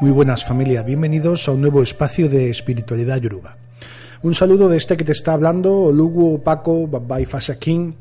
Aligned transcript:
Muy 0.00 0.10
buenas 0.10 0.44
familia, 0.44 0.82
bienvenidos 0.82 1.48
a 1.48 1.52
un 1.52 1.60
nuevo 1.60 1.80
espacio 1.80 2.28
de 2.28 2.50
espiritualidad 2.50 3.18
yoruba. 3.18 3.56
Un 4.22 4.34
saludo 4.34 4.68
de 4.68 4.76
este 4.76 4.96
que 4.96 5.04
te 5.04 5.12
está 5.12 5.34
hablando, 5.34 5.92
Lugo 5.92 6.42
Paco 6.42 6.88
Babai 6.88 7.26
King. 7.60 7.92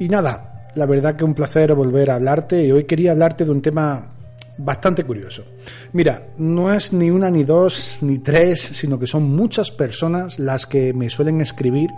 Y 0.00 0.08
nada, 0.08 0.70
la 0.74 0.86
verdad 0.86 1.14
que 1.14 1.24
un 1.24 1.34
placer 1.34 1.72
volver 1.74 2.10
a 2.10 2.16
hablarte 2.16 2.66
y 2.66 2.72
hoy 2.72 2.84
quería 2.84 3.12
hablarte 3.12 3.44
de 3.44 3.50
un 3.52 3.62
tema 3.62 4.10
bastante 4.58 5.04
curioso. 5.04 5.44
Mira, 5.92 6.26
no 6.38 6.72
es 6.72 6.92
ni 6.92 7.10
una, 7.10 7.30
ni 7.30 7.44
dos, 7.44 7.98
ni 8.00 8.18
tres, 8.18 8.60
sino 8.60 8.98
que 8.98 9.06
son 9.06 9.22
muchas 9.22 9.70
personas 9.70 10.40
las 10.40 10.66
que 10.66 10.92
me 10.92 11.08
suelen 11.10 11.40
escribir 11.40 11.90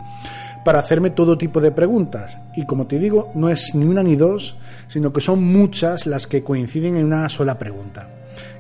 para 0.65 0.79
hacerme 0.79 1.11
todo 1.11 1.39
tipo 1.39 1.61
de 1.61 1.73
preguntas. 1.73 2.39
Y 2.55 2.67
como 2.67 2.87
te 2.87 2.99
digo, 2.99 3.31
no 3.35 3.49
es 3.49 3.75
ni 3.75 3.85
una 3.85 4.03
ni 4.03 4.17
dos, 4.17 4.57
sino 4.89 5.13
que 5.13 5.21
son 5.21 5.43
muchas 5.43 6.07
las 6.07 6.27
que 6.27 6.43
coinciden 6.43 6.97
en 6.97 7.07
una 7.07 7.29
sola 7.29 7.59
pregunta. 7.59 8.09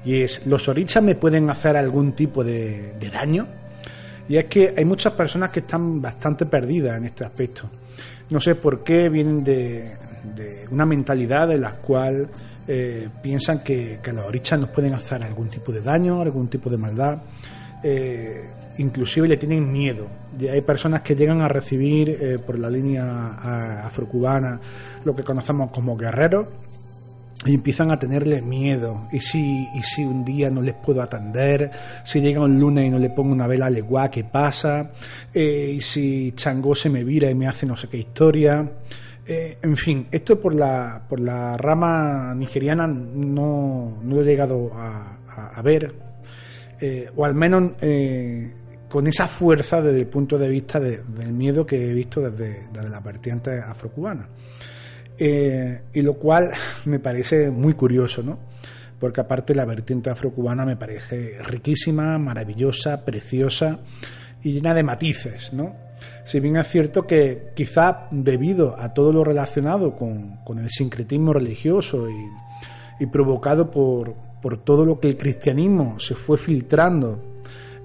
Y 0.04 0.22
es, 0.22 0.46
¿los 0.46 0.68
orichas 0.68 1.02
me 1.02 1.14
pueden 1.14 1.48
hacer 1.50 1.76
algún 1.76 2.12
tipo 2.12 2.42
de, 2.42 2.94
daño? 3.12 3.46
Y 4.28 4.36
es 4.36 4.46
que 4.46 4.74
hay 4.76 4.84
muchas 4.84 5.12
personas 5.12 5.50
que 5.50 5.60
están 5.60 6.00
bastante 6.00 6.46
perdidas 6.46 6.96
en 6.96 7.04
este 7.04 7.24
aspecto. 7.24 7.68
No 8.30 8.40
sé 8.40 8.54
por 8.54 8.82
qué 8.82 9.08
vienen 9.08 9.44
de, 9.44 9.96
una 10.70 10.86
mentalidad 10.86 11.52
en 11.52 11.60
la 11.60 11.70
cual 11.72 12.28
eh, 12.66 13.08
piensan 13.22 13.60
que, 13.60 14.00
los 14.12 14.26
orichas 14.26 14.58
nos 14.58 14.70
pueden 14.70 14.94
hacer 14.94 15.22
algún 15.22 15.48
tipo 15.48 15.70
de 15.72 15.82
daño, 15.82 16.20
algún 16.20 16.48
tipo 16.48 16.70
de 16.70 16.78
maldad. 16.78 17.18
Eh, 17.82 18.44
inclusive 18.78 19.28
le 19.28 19.36
tienen 19.36 19.70
miedo. 19.70 20.06
Hay 20.50 20.60
personas 20.62 21.02
que 21.02 21.14
llegan 21.14 21.40
a 21.40 21.48
recibir 21.48 22.08
eh, 22.08 22.38
por 22.44 22.58
la 22.58 22.70
línea 22.70 23.84
afrocubana 23.84 24.60
lo 25.04 25.14
que 25.14 25.24
conocemos 25.24 25.70
como 25.70 25.96
guerreros 25.96 26.46
y 27.44 27.54
empiezan 27.54 27.90
a 27.90 27.98
tenerle 27.98 28.40
miedo. 28.40 29.08
¿Y 29.12 29.20
si, 29.20 29.68
y 29.74 29.82
si 29.82 30.04
un 30.04 30.24
día 30.24 30.50
no 30.50 30.62
les 30.62 30.74
puedo 30.74 31.02
atender? 31.02 31.70
Si 32.04 32.20
llega 32.20 32.40
un 32.40 32.58
lunes 32.58 32.86
y 32.86 32.90
no 32.90 32.98
le 32.98 33.10
pongo 33.10 33.32
una 33.32 33.46
vela 33.46 33.68
legua, 33.68 34.10
¿qué 34.10 34.24
pasa? 34.24 34.90
Eh, 35.34 35.74
¿Y 35.76 35.80
si 35.80 36.32
Changó 36.36 36.74
se 36.74 36.88
me 36.88 37.04
vira 37.04 37.30
y 37.30 37.34
me 37.34 37.48
hace 37.48 37.66
no 37.66 37.76
sé 37.76 37.88
qué 37.88 37.98
historia? 37.98 38.70
Eh, 39.26 39.58
en 39.62 39.76
fin, 39.76 40.06
esto 40.10 40.40
por 40.40 40.54
la, 40.54 41.02
por 41.08 41.20
la 41.20 41.56
rama 41.56 42.34
nigeriana 42.34 42.86
no, 42.86 43.98
no 44.02 44.16
lo 44.16 44.22
he 44.22 44.24
llegado 44.24 44.72
a, 44.74 45.62
ver, 45.62 45.94
eh, 46.82 47.10
o 47.16 47.24
al 47.24 47.34
menos 47.34 47.72
con 48.88 49.06
esa 49.06 49.26
fuerza 49.26 49.80
desde 49.80 50.00
el 50.00 50.06
punto 50.06 50.36
de 50.36 50.48
vista 50.50 50.78
del 50.78 51.32
miedo 51.32 51.64
que 51.64 51.90
he 51.90 51.94
visto 51.94 52.20
desde, 52.20 52.68
desde 52.70 52.90
la 52.90 53.00
vertiente 53.00 53.58
afrocubana. 53.58 54.28
Eh, 55.18 55.82
y 55.92 56.02
lo 56.02 56.14
cual 56.14 56.50
me 56.84 56.98
parece 56.98 57.50
muy 57.50 57.74
curioso, 57.74 58.22
¿no? 58.22 58.38
Porque 58.98 59.20
aparte 59.20 59.54
la 59.54 59.64
vertiente 59.64 60.10
afrocubana 60.10 60.64
me 60.64 60.76
parece 60.76 61.38
riquísima, 61.42 62.18
maravillosa, 62.18 63.04
preciosa 63.04 63.78
y 64.42 64.52
llena 64.52 64.74
de 64.74 64.82
matices, 64.82 65.52
¿no? 65.52 65.74
Si 66.24 66.40
bien 66.40 66.56
es 66.56 66.68
cierto 66.68 67.06
que 67.06 67.52
quizá 67.54 68.08
debido 68.10 68.78
a 68.78 68.92
todo 68.92 69.12
lo 69.12 69.24
relacionado 69.24 69.96
con, 69.96 70.40
el 70.58 70.68
sincretismo 70.68 71.32
religioso 71.32 72.08
y, 73.00 73.06
provocado 73.06 73.70
por, 73.70 74.14
todo 74.58 74.84
lo 74.84 74.98
que 75.00 75.08
el 75.08 75.16
cristianismo 75.16 75.98
se 75.98 76.14
fue 76.14 76.36
filtrando 76.36 77.18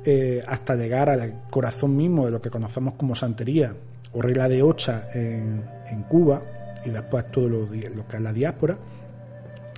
eh, 0.03 0.43
hasta 0.47 0.75
llegar 0.75 1.09
al 1.09 1.41
corazón 1.49 1.95
mismo 1.95 2.25
de 2.25 2.31
lo 2.31 2.41
que 2.41 2.49
conocemos 2.49 2.95
como 2.95 3.15
santería 3.15 3.73
o 4.13 4.21
regla 4.21 4.47
de 4.47 4.63
ocha 4.63 5.07
en, 5.13 5.63
Cuba, 6.09 6.41
y 6.85 6.89
después 6.89 7.29
todo 7.31 7.49
lo, 7.49 7.59
lo 7.59 8.07
que 8.07 8.15
es 8.17 8.21
la 8.21 8.33
diáspora, 8.33 8.77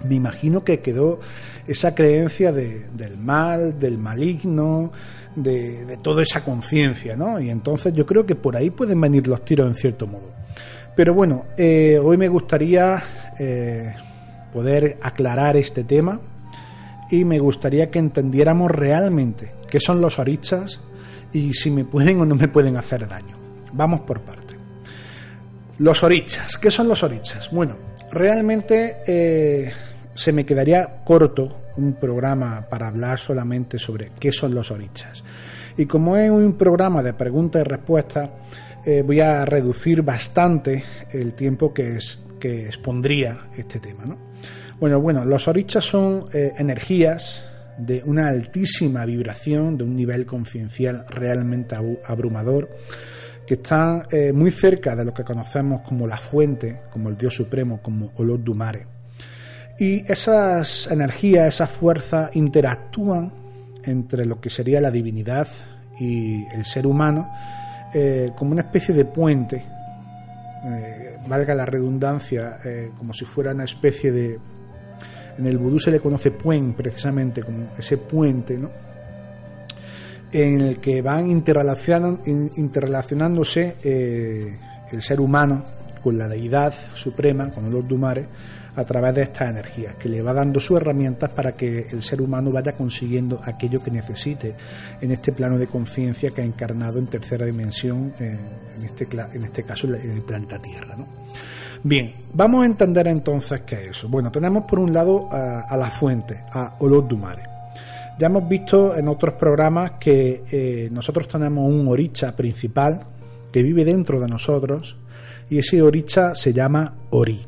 me 0.07 0.16
imagino 0.16 0.63
que 0.63 0.79
quedó 0.79 1.19
esa 1.68 1.94
creencia 1.94 2.51
del 2.51 3.18
mal, 3.18 3.79
del 3.79 3.97
maligno, 3.97 4.91
de, 5.35 5.97
toda 6.01 6.22
esa 6.22 6.44
conciencia, 6.44 7.16
¿no? 7.16 7.39
Y 7.39 7.50
entonces 7.50 7.94
yo 7.94 8.06
creo 8.06 8.25
que 8.25 8.35
por 8.35 8.56
ahí 8.56 8.69
pueden 8.69 9.00
venir 9.01 9.28
los 9.28 9.44
tiros 9.44 9.68
en 9.68 9.75
cierto 9.75 10.07
modo. 10.07 10.31
Pero 10.95 11.13
bueno, 11.13 11.45
eh, 11.57 12.00
hoy 12.01 12.18
me 12.18 12.28
gustaría 12.28 13.01
eh, 13.38 13.95
poder 14.53 14.97
aclarar 15.01 15.56
este 15.57 15.84
tema 15.84 16.19
y 17.09 17.25
me 17.25 17.40
gustaría 17.40 17.90
que 17.90 18.00
entendiéramos 18.00 18.72
realmente 18.72 19.53
qué 19.70 19.80
son 19.80 20.02
los 20.02 20.20
orichas 20.20 20.80
y 21.34 21.53
si 21.53 21.72
me 21.72 21.86
pueden 21.86 22.22
o 22.22 22.25
no 22.25 22.36
me 22.36 22.47
pueden 22.47 22.78
hacer 22.78 23.08
daño. 23.08 23.38
Vamos 23.74 24.02
por 24.02 24.22
partes. 24.22 24.58
Los 25.80 26.03
orichas. 26.03 26.58
¿Qué 26.58 26.72
son 26.72 26.88
los 26.88 27.03
orichas? 27.03 27.50
Bueno, 27.52 27.75
realmente 28.12 28.98
eh, 29.08 29.72
se 30.14 30.34
me 30.34 30.46
quedaría 30.46 31.03
corto 31.03 31.72
un 31.78 31.94
programa 31.94 32.66
para 32.69 32.88
hablar 32.88 33.19
solamente 33.19 33.80
sobre 33.80 34.12
qué 34.19 34.31
son 34.31 34.53
los 34.53 34.72
orichas. 34.72 35.24
Y 35.78 35.86
como 35.86 36.18
es 36.18 36.30
un 36.30 36.53
programa 36.53 37.02
de 37.02 37.14
preguntas 37.14 37.62
y 37.62 37.69
respuestas, 37.69 38.30
eh, 38.86 39.02
voy 39.06 39.22
a 39.22 39.46
reducir 39.46 40.02
bastante 40.02 40.84
el 41.12 41.34
tiempo 41.34 41.74
que, 41.74 41.96
es, 41.96 42.22
que 42.40 42.66
expondría 42.66 43.48
este 43.56 43.80
tema. 43.80 44.18
Bueno, 44.79 45.01
bueno, 45.01 45.25
los 45.25 45.50
orichas 45.50 45.84
son 45.84 46.23
eh, 46.31 46.53
energías 46.57 47.44
de 47.78 48.01
una 48.06 48.29
altísima 48.29 49.03
vibración, 49.03 49.78
de 49.78 49.84
un 49.84 49.94
nivel 49.94 50.25
conciencial 50.25 51.06
realmente 51.09 51.75
abrumador 52.06 52.69
que 53.45 53.56
están 53.56 54.03
eh, 54.09 54.31
muy 54.31 54.51
cerca 54.51 54.95
de 54.95 55.03
lo 55.03 55.13
que 55.13 55.25
conocemos 55.25 55.81
como 55.81 56.07
la 56.07 56.16
fuente, 56.16 56.81
como 56.91 57.09
el 57.09 57.18
Dios 57.18 57.35
Supremo, 57.35 57.81
como 57.81 58.13
Olor 58.16 58.41
Dumare. 58.41 58.88
Y 59.78 60.09
esas 60.09 60.88
energías, 60.89 61.56
esas 61.56 61.72
fuerzas 61.72 62.34
interactúan 62.38 63.34
entre 63.84 64.25
lo 64.25 64.39
que 64.39 64.50
sería 64.50 64.79
la 64.79 64.91
divinidad 64.91 65.47
y 66.00 66.45
el 66.53 66.63
ser 66.63 66.88
humano 66.88 67.29
eh, 67.94 68.31
como 68.38 68.51
una 68.51 68.62
especie 68.62 68.95
de 68.95 69.03
puente, 69.03 69.66
valga 71.28 71.56
la 71.56 71.66
redundancia, 71.66 72.59
como 72.97 73.13
si 73.13 73.25
fuera 73.25 73.51
una 73.51 73.63
especie 73.66 74.12
de... 74.12 74.39
En 75.39 75.47
el 75.47 75.57
vudú 75.57 75.79
se 75.79 75.89
le 75.89 76.00
conoce 76.00 76.31
puen, 76.31 76.73
precisamente, 76.73 77.41
como 77.41 77.72
ese 77.77 77.97
puente, 77.97 78.57
¿no? 78.57 78.69
en 80.31 80.61
el 80.61 80.79
que 80.79 81.01
van 81.01 81.27
interrelacionándose 81.27 83.75
eh, 83.83 84.59
el 84.91 85.01
ser 85.01 85.19
humano 85.19 85.63
con 86.03 86.16
la 86.17 86.27
deidad 86.27 86.73
suprema, 86.94 87.50
con 87.50 87.66
el 87.66 87.88
Dumare, 87.88 88.27
a 88.75 88.83
través 88.85 89.16
de 89.16 89.23
estas 89.23 89.50
energías, 89.50 89.95
que 89.95 90.07
le 90.07 90.22
va 90.22 90.31
dando 90.33 90.59
sus 90.59 90.77
herramientas 90.77 91.31
para 91.31 91.53
que 91.53 91.88
el 91.91 92.03
ser 92.03 92.21
humano 92.21 92.51
vaya 92.51 92.73
consiguiendo 92.73 93.41
aquello 93.44 93.81
que 93.81 93.89
necesite 93.91 94.53
en 95.01 95.11
este 95.11 95.33
plano 95.33 95.57
de 95.57 95.67
conciencia 95.67 96.29
que 96.29 96.41
ha 96.41 96.45
encarnado 96.45 97.00
en 97.00 97.07
tercera 97.07 97.45
dimensión, 97.45 98.13
en, 98.19 98.38
este, 98.85 99.07
en 99.33 99.44
este 99.44 99.63
caso 99.63 99.88
en 99.88 100.11
el 100.11 100.21
planeta 100.21 100.59
Tierra. 100.59 100.95
Bien, 101.84 102.13
vamos 102.34 102.63
a 102.63 102.66
entender 102.66 103.07
entonces 103.07 103.62
qué 103.62 103.75
es 103.75 103.88
eso. 103.91 104.09
Bueno, 104.09 104.31
tenemos 104.31 104.63
por 104.66 104.79
un 104.79 104.94
lado 104.94 105.29
a, 105.31 105.75
la 105.78 105.90
fuente, 105.90 106.44
a 106.51 106.75
Dumare 106.79 107.50
ya 108.19 108.28
hemos 108.28 108.50
visto 108.50 108.97
en 108.97 109.07
otros 109.07 109.35
programas 109.35 109.94
que 109.94 110.44
eh, 110.51 110.89
nosotros 110.91 111.25
tenemos 111.29 111.72
un 111.72 111.88
oricha 111.88 112.35
principal 112.35 113.00
que 113.50 113.63
vive 113.63 113.85
dentro 113.85 114.19
de 114.19 114.28
nosotros 114.28 114.97
y 115.50 115.59
ese 115.59 115.81
oricha 115.81 116.35
se 116.35 116.51
llama 116.51 116.95
Ori. 117.12 117.39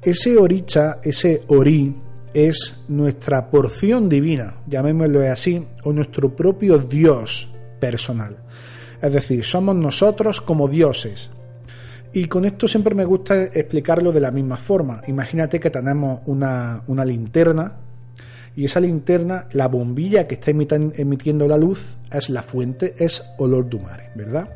Ese 0.00 0.38
oricha, 0.38 1.00
ese 1.02 1.42
Ori, 1.48 1.94
es 2.32 2.80
nuestra 2.88 3.50
porción 3.50 4.08
divina, 4.08 4.54
llamémoslo 4.66 5.20
así, 5.30 5.66
o 5.84 5.92
nuestro 5.92 6.34
propio 6.34 6.78
Dios 6.78 7.50
personal. 7.78 8.38
Es 9.02 9.12
decir, 9.12 9.44
somos 9.44 9.76
nosotros 9.76 10.40
como 10.40 10.66
dioses. 10.66 11.28
Y 12.12 12.24
con 12.26 12.44
esto 12.44 12.66
siempre 12.66 12.94
me 12.94 13.04
gusta 13.04 13.44
explicarlo 13.44 14.10
de 14.10 14.20
la 14.20 14.30
misma 14.30 14.56
forma. 14.56 15.02
Imagínate 15.06 15.60
que 15.60 15.70
tenemos 15.70 16.20
una, 16.26 16.82
una 16.88 17.04
linterna 17.04 17.76
y 18.56 18.64
esa 18.64 18.80
linterna, 18.80 19.46
la 19.52 19.68
bombilla 19.68 20.26
que 20.26 20.34
está 20.34 20.50
emitiendo 20.50 21.46
la 21.46 21.56
luz, 21.56 21.96
es 22.12 22.30
la 22.30 22.42
fuente, 22.42 22.94
es 22.98 23.22
olor 23.38 23.68
du 23.68 23.78
mare, 23.78 24.10
¿verdad? 24.16 24.48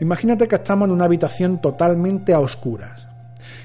Imagínate 0.00 0.46
que 0.46 0.56
estamos 0.56 0.86
en 0.86 0.94
una 0.94 1.06
habitación 1.06 1.60
totalmente 1.60 2.32
a 2.32 2.40
oscuras 2.40 3.08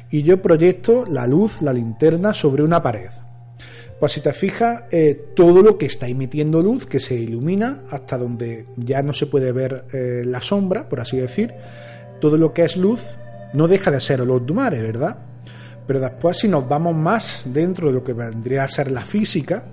y 0.10 0.24
yo 0.24 0.42
proyecto 0.42 1.06
la 1.06 1.28
luz, 1.28 1.62
la 1.62 1.74
linterna, 1.74 2.34
sobre 2.34 2.64
una 2.64 2.82
pared. 2.82 3.10
Pues 4.00 4.14
si 4.14 4.22
te 4.22 4.32
fijas, 4.34 4.84
eh, 4.92 5.30
todo 5.36 5.62
lo 5.62 5.78
que 5.78 5.88
está 5.88 6.08
emitiendo 6.08 6.62
luz, 6.62 6.86
que 6.86 7.00
se 7.00 7.16
ilumina 7.16 7.84
hasta 7.90 8.18
donde 8.18 8.66
ya 8.78 9.02
no 9.02 9.14
se 9.14 9.26
puede 9.26 9.52
ver 9.52 9.86
eh, 9.94 10.24
la 10.26 10.42
sombra, 10.42 10.88
por 10.88 11.00
así 11.00 11.18
decir, 11.18 11.54
todo 12.20 12.38
lo 12.38 12.54
que 12.54 12.64
es 12.64 12.78
luz 12.78 13.18
no 13.54 13.68
deja 13.68 13.92
de 13.92 14.00
ser 14.00 14.22
olor 14.22 14.46
du 14.46 14.54
mare, 14.54 14.82
¿verdad? 14.82 15.18
Pero 15.86 16.00
después 16.00 16.38
si 16.38 16.48
nos 16.48 16.68
vamos 16.68 16.96
más 16.96 17.44
dentro 17.46 17.88
de 17.88 17.94
lo 17.94 18.04
que 18.04 18.14
vendría 18.14 18.64
a 18.64 18.68
ser 18.68 18.92
la 18.92 19.02
física, 19.02 19.64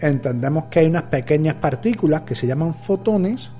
entendemos 0.00 0.64
que 0.64 0.80
hay 0.80 0.86
unas 0.86 1.04
pequeñas 1.04 1.56
partículas 1.56 2.22
que 2.22 2.34
se 2.34 2.46
llaman 2.46 2.74
fotones 2.74 3.52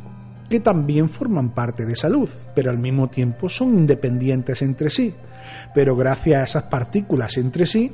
que 0.49 0.61
también 0.61 1.09
forman 1.09 1.51
parte 1.51 1.87
de 1.87 1.95
esa 1.95 2.11
luz, 2.11 2.37
pero 2.55 2.71
al 2.71 2.79
mismo 2.79 3.09
tiempo 3.09 3.49
son 3.49 3.73
independientes 3.75 4.61
entre 4.61 4.91
sí. 4.91 5.15
Pero 5.75 5.97
gracias 5.97 6.41
a 6.41 6.45
esas 6.45 6.63
partículas 6.65 7.39
entre 7.39 7.65
sí, 7.65 7.91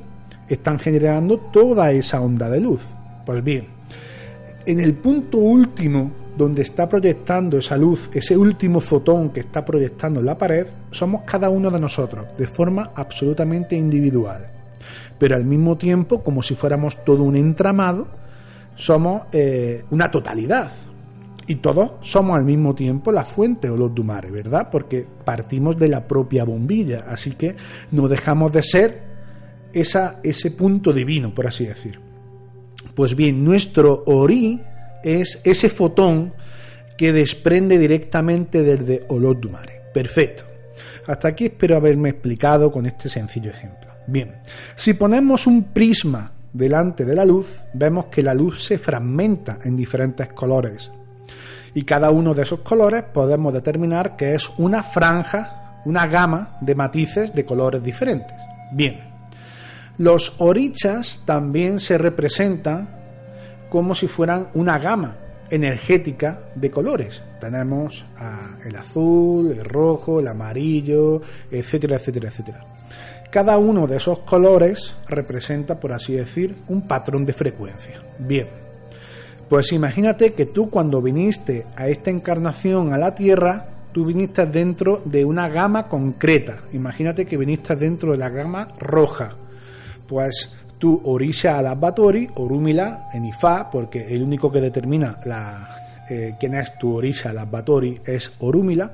están 0.49 0.79
generando 0.81 1.39
toda 1.39 1.93
esa 1.93 2.21
onda 2.21 2.51
de 2.51 2.61
luz. 2.61 2.83
Pues 3.25 3.45
bien, 3.45 3.69
en 4.67 4.81
el 4.81 4.95
punto 4.95 5.39
último 5.39 6.11
donde 6.39 6.63
está 6.63 6.89
proyectando 6.89 7.59
esa 7.59 7.77
luz, 7.77 8.09
ese 8.15 8.37
último 8.37 8.79
fotón 8.79 9.31
que 9.31 9.41
está 9.41 9.65
proyectando 9.65 10.21
en 10.21 10.27
la 10.27 10.39
pared, 10.39 10.67
somos 10.93 11.23
cada 11.25 11.51
uno 11.51 11.69
de 11.69 11.81
nosotros, 11.81 12.27
de 12.39 12.47
forma 12.47 12.93
absolutamente 12.95 13.75
individual. 13.75 14.49
Pero 15.19 15.35
al 15.35 15.45
mismo 15.45 15.77
tiempo, 15.77 16.23
como 16.23 16.43
si 16.43 16.55
fuéramos 16.55 17.05
todo 17.05 17.25
un 17.25 17.35
entramado, 17.35 18.07
somos 18.77 19.23
eh, 19.33 19.85
una 19.91 20.11
totalidad. 20.11 20.71
Y 21.49 21.57
todos 21.57 21.93
somos 22.03 22.39
al 22.39 22.45
mismo 22.45 22.75
tiempo 22.75 23.11
la 23.11 23.25
fuente 23.25 23.69
o 23.69 23.77
los 23.77 23.93
dumares, 23.93 24.31
¿verdad? 24.31 24.69
Porque 24.71 25.05
partimos 25.25 25.77
de 25.77 25.89
la 25.89 26.07
propia 26.07 26.45
bombilla, 26.45 27.07
así 27.09 27.33
que 27.33 27.57
no 27.91 28.07
dejamos 28.07 28.53
de 28.53 28.63
ser 28.63 29.03
esa, 29.73 30.21
ese 30.23 30.53
punto 30.53 30.93
divino, 30.93 31.35
por 31.35 31.47
así 31.49 31.67
decir. 31.67 31.99
Pues 32.95 33.17
bien, 33.17 33.45
nuestro 33.45 34.05
ori 34.07 34.61
es 35.03 35.41
ese 35.45 35.69
fotón 35.69 36.33
que 36.97 37.13
desprende 37.13 37.79
directamente 37.79 38.63
desde 38.63 39.05
Olodumare. 39.09 39.83
Perfecto. 39.95 40.45
Hasta 41.07 41.29
aquí 41.29 41.47
espero 41.47 41.77
haberme 41.77 42.11
explicado 42.11 42.71
con 42.71 42.87
este 42.87 43.09
sencillo 43.09 43.51
ejemplo. 43.51 43.89
Bien, 44.07 44.37
si 44.75 44.95
ponemos 44.95 45.47
un 45.47 45.65
prisma 45.65 46.33
delante 46.53 47.05
de 47.05 47.15
la 47.15 47.25
luz, 47.25 47.61
vemos 47.75 48.07
que 48.07 48.23
la 48.23 48.35
luz 48.35 48.65
se 48.65 48.79
fragmenta 48.79 49.59
en 49.65 49.77
diferentes 49.77 50.29
colores. 50.33 50.91
Y 51.75 51.83
cada 51.83 52.11
uno 52.11 52.35
de 52.35 52.43
esos 52.43 52.61
colores 52.61 53.05
podemos 53.05 53.53
determinar 53.53 54.17
que 54.17 54.35
es 54.35 54.51
una 54.59 54.83
franja, 54.83 55.83
una 55.85 56.07
gama 56.07 56.57
de 56.61 56.75
matices 56.75 57.33
de 57.35 57.45
colores 57.45 57.83
diferentes. 57.83 58.37
Bien, 58.73 59.01
los 59.99 60.35
orichas 60.39 61.23
también 61.25 61.81
se 61.81 61.99
representan 61.99 62.98
como 63.69 63.95
si 63.95 64.09
fueran 64.09 64.49
una 64.55 64.79
gama 64.79 65.17
energética 65.51 66.41
de 66.55 66.71
colores. 66.71 67.23
Tenemos 67.41 68.05
el 68.65 68.77
azul, 68.77 69.53
el 69.53 69.65
rojo, 69.65 70.21
el 70.21 70.29
amarillo, 70.29 71.23
etcétera, 71.51 71.97
etcétera, 71.97 72.29
etcétera. 72.29 72.65
Cada 73.31 73.59
uno 73.59 73.87
de 73.87 73.97
esos 73.97 74.21
colores 74.21 74.97
representa, 75.07 75.79
por 75.79 75.93
así 75.93 76.15
decir, 76.15 76.57
un 76.69 76.83
patrón 76.87 77.25
de 77.25 77.35
frecuencia. 77.35 78.01
Bien, 78.19 78.47
pues 79.49 79.73
imagínate 79.73 80.33
que 80.33 80.47
tú 80.47 80.71
cuando 80.71 81.01
viniste 81.03 81.67
a 81.77 81.89
esta 81.89 82.11
encarnación 82.11 82.93
a 82.93 82.99
la 82.99 83.15
Tierra, 83.15 83.69
tú 83.93 84.05
viniste 84.05 84.47
dentro 84.47 85.03
de 85.05 85.25
una 85.25 85.49
gama 85.49 85.89
concreta. 85.89 86.57
Imagínate 86.73 87.27
que 87.27 87.37
viniste 87.37 87.77
dentro 87.77 88.13
de 88.13 88.19
la 88.19 88.29
gama 88.29 88.69
roja. 88.79 89.37
Pues 90.07 90.55
tu 90.79 91.01
Orisha 91.05 91.59
Alabatori, 91.59 92.29
Orúmila 92.37 93.09
en 93.13 93.25
Ifá, 93.25 93.69
porque 93.71 94.07
el 94.09 94.23
único 94.23 94.51
que 94.51 94.61
determina 94.61 95.19
eh, 96.09 96.35
quién 96.39 96.55
es 96.55 96.79
tu 96.79 96.97
Orisha 96.97 97.31
Alabatori 97.31 98.01
es 98.05 98.33
Orúmila, 98.39 98.93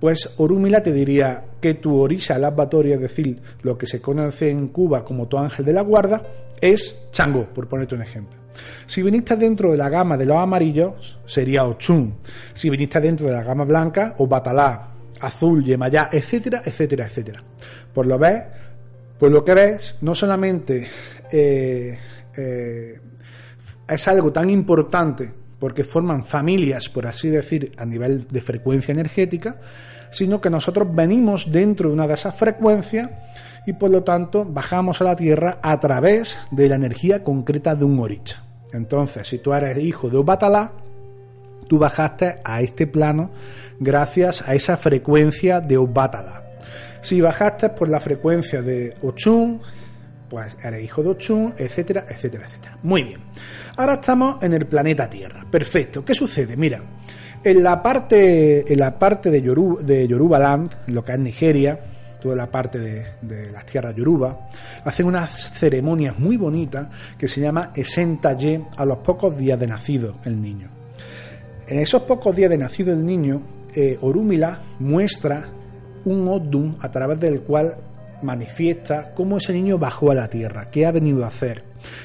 pues 0.00 0.30
Orúmila 0.38 0.82
te 0.82 0.92
diría 0.92 1.42
que 1.60 1.74
tu 1.74 1.98
Orisha 1.98 2.34
Alabatori, 2.34 2.92
es 2.92 3.00
decir, 3.00 3.40
lo 3.62 3.78
que 3.78 3.86
se 3.86 4.00
conoce 4.00 4.50
en 4.50 4.68
Cuba 4.68 5.04
como 5.04 5.28
tu 5.28 5.38
ángel 5.38 5.64
de 5.64 5.72
la 5.72 5.82
guarda, 5.82 6.22
es 6.60 7.06
Chango, 7.12 7.46
por 7.46 7.68
ponerte 7.68 7.94
un 7.94 8.02
ejemplo. 8.02 8.36
Si 8.86 9.02
viniste 9.02 9.36
dentro 9.36 9.72
de 9.72 9.78
la 9.78 9.88
gama 9.88 10.16
de 10.16 10.26
los 10.26 10.36
amarillos, 10.36 11.18
sería 11.26 11.64
Ochun. 11.64 12.14
Si 12.52 12.70
viniste 12.70 13.00
dentro 13.00 13.26
de 13.26 13.32
la 13.32 13.42
gama 13.42 13.64
blanca, 13.64 14.14
o 14.18 14.26
Batalá, 14.26 14.88
Azul, 15.20 15.64
Yemayá, 15.64 16.08
etcétera, 16.12 16.62
etcétera, 16.64 17.06
etcétera. 17.06 17.42
Por 17.92 18.06
lo 18.06 18.18
ves, 18.18 18.42
pues 19.18 19.32
lo 19.32 19.44
que 19.44 19.54
ves 19.54 19.96
no 20.00 20.14
solamente 20.14 20.86
eh, 21.30 21.98
eh, 22.36 23.00
es 23.88 24.08
algo 24.08 24.32
tan 24.32 24.50
importante 24.50 25.30
porque 25.58 25.84
forman 25.84 26.24
familias, 26.24 26.88
por 26.88 27.06
así 27.06 27.28
decir, 27.30 27.72
a 27.78 27.84
nivel 27.84 28.26
de 28.28 28.42
frecuencia 28.42 28.92
energética, 28.92 29.56
sino 30.10 30.40
que 30.40 30.50
nosotros 30.50 30.88
venimos 30.94 31.50
dentro 31.50 31.88
de 31.88 31.94
una 31.94 32.06
de 32.06 32.14
esas 32.14 32.36
frecuencias 32.36 33.10
y 33.66 33.72
por 33.72 33.90
lo 33.90 34.02
tanto 34.02 34.44
bajamos 34.44 35.00
a 35.00 35.04
la 35.04 35.16
Tierra 35.16 35.58
a 35.62 35.80
través 35.80 36.38
de 36.50 36.68
la 36.68 36.74
energía 36.74 37.24
concreta 37.24 37.74
de 37.74 37.84
un 37.84 37.98
oricha. 37.98 38.42
Entonces, 38.72 39.26
si 39.26 39.38
tú 39.38 39.54
eres 39.54 39.78
hijo 39.78 40.10
de 40.10 40.18
Obatalá, 40.18 40.72
tú 41.68 41.78
bajaste 41.78 42.40
a 42.44 42.60
este 42.60 42.86
plano 42.86 43.30
gracias 43.80 44.46
a 44.46 44.54
esa 44.54 44.76
frecuencia 44.76 45.60
de 45.60 45.76
Obatala. 45.78 46.43
Si 47.04 47.20
bajaste 47.20 47.68
por 47.68 47.90
la 47.90 48.00
frecuencia 48.00 48.62
de 48.62 48.96
Ochun, 49.02 49.60
pues 50.26 50.56
eres 50.64 50.82
hijo 50.82 51.02
de 51.02 51.10
Ochun, 51.10 51.54
etcétera, 51.58 52.06
etcétera, 52.08 52.46
etcétera. 52.46 52.78
Muy 52.82 53.02
bien. 53.02 53.20
Ahora 53.76 53.96
estamos 53.96 54.42
en 54.42 54.54
el 54.54 54.64
planeta 54.64 55.08
Tierra. 55.10 55.44
Perfecto. 55.50 56.02
¿Qué 56.02 56.14
sucede? 56.14 56.56
Mira, 56.56 56.80
en 57.44 57.62
la 57.62 57.82
parte, 57.82 58.72
en 58.72 58.78
la 58.78 58.98
parte 58.98 59.30
de, 59.30 59.42
Yoruba, 59.42 59.82
de 59.82 60.08
Yorubaland, 60.08 60.70
lo 60.86 61.04
que 61.04 61.12
es 61.12 61.18
Nigeria, 61.18 61.78
toda 62.22 62.36
la 62.36 62.50
parte 62.50 62.78
de, 62.78 63.06
de, 63.20 63.52
las 63.52 63.66
tierras 63.66 63.94
Yoruba, 63.94 64.48
hacen 64.82 65.04
unas 65.04 65.52
ceremonias 65.52 66.18
muy 66.18 66.38
bonitas 66.38 66.88
que 67.18 67.28
se 67.28 67.42
llama 67.42 67.70
Esentaye 67.74 68.62
a 68.78 68.86
los 68.86 68.96
pocos 69.00 69.36
días 69.36 69.60
de 69.60 69.66
nacido 69.66 70.16
el 70.24 70.40
niño. 70.40 70.70
En 71.66 71.80
esos 71.80 72.00
pocos 72.04 72.34
días 72.34 72.48
de 72.48 72.56
nacido 72.56 72.94
el 72.94 73.04
niño, 73.04 73.42
eh, 73.74 73.98
Orúmila 74.00 74.58
muestra 74.78 75.50
un 76.04 76.28
Odum 76.28 76.76
a 76.80 76.90
través 76.90 77.20
del 77.20 77.42
cual 77.42 77.76
manifiesta 78.22 79.12
cómo 79.14 79.36
ese 79.36 79.52
niño 79.52 79.78
bajó 79.78 80.10
a 80.10 80.14
la 80.14 80.28
tierra, 80.28 80.70
qué 80.70 80.86
ha 80.86 80.92
venido 80.92 81.24
a 81.24 81.28
hacer 81.28 81.64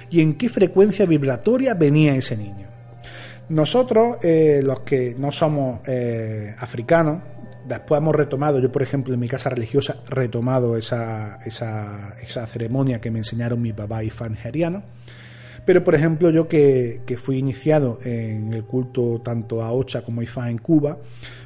y 0.10 0.22
en 0.22 0.36
qué 0.36 0.50
frecuencia 0.50 1.06
vibratoria 1.06 1.74
venía 1.74 2.14
ese 2.14 2.36
niño. 2.36 2.68
Nosotros, 3.50 4.18
eh, 4.22 4.62
los 4.64 4.82
que 4.82 5.16
no 5.18 5.32
somos 5.32 5.80
eh, 5.88 6.54
africanos, 6.60 7.22
después 7.68 8.00
hemos 8.00 8.16
retomado, 8.16 8.60
yo 8.60 8.72
por 8.72 8.84
ejemplo 8.84 9.14
en 9.14 9.20
mi 9.20 9.28
casa 9.28 9.50
religiosa, 9.50 9.96
retomado 10.08 10.78
esa, 10.78 11.40
esa, 11.46 12.16
esa 12.22 12.46
ceremonia 12.46 13.02
que 13.02 13.10
me 13.10 13.20
enseñaron 13.20 13.62
mi 13.62 13.74
papá 13.74 14.04
y 14.04 14.10
fan 14.10 14.34
nigeriano. 14.34 14.84
Pero, 15.70 15.84
por 15.84 15.94
ejemplo, 15.94 16.32
yo 16.32 16.48
que, 16.48 17.02
que, 17.06 17.16
fui 17.16 17.38
iniciado 17.38 18.00
en 18.04 18.52
el 18.54 18.64
culto 18.64 19.22
tanto 19.24 19.62
a 19.62 19.72
Ocha 19.72 20.02
como 20.02 20.22
a 20.22 20.24
Ifá 20.24 20.50
en 20.50 20.58
Cuba, 20.58 20.98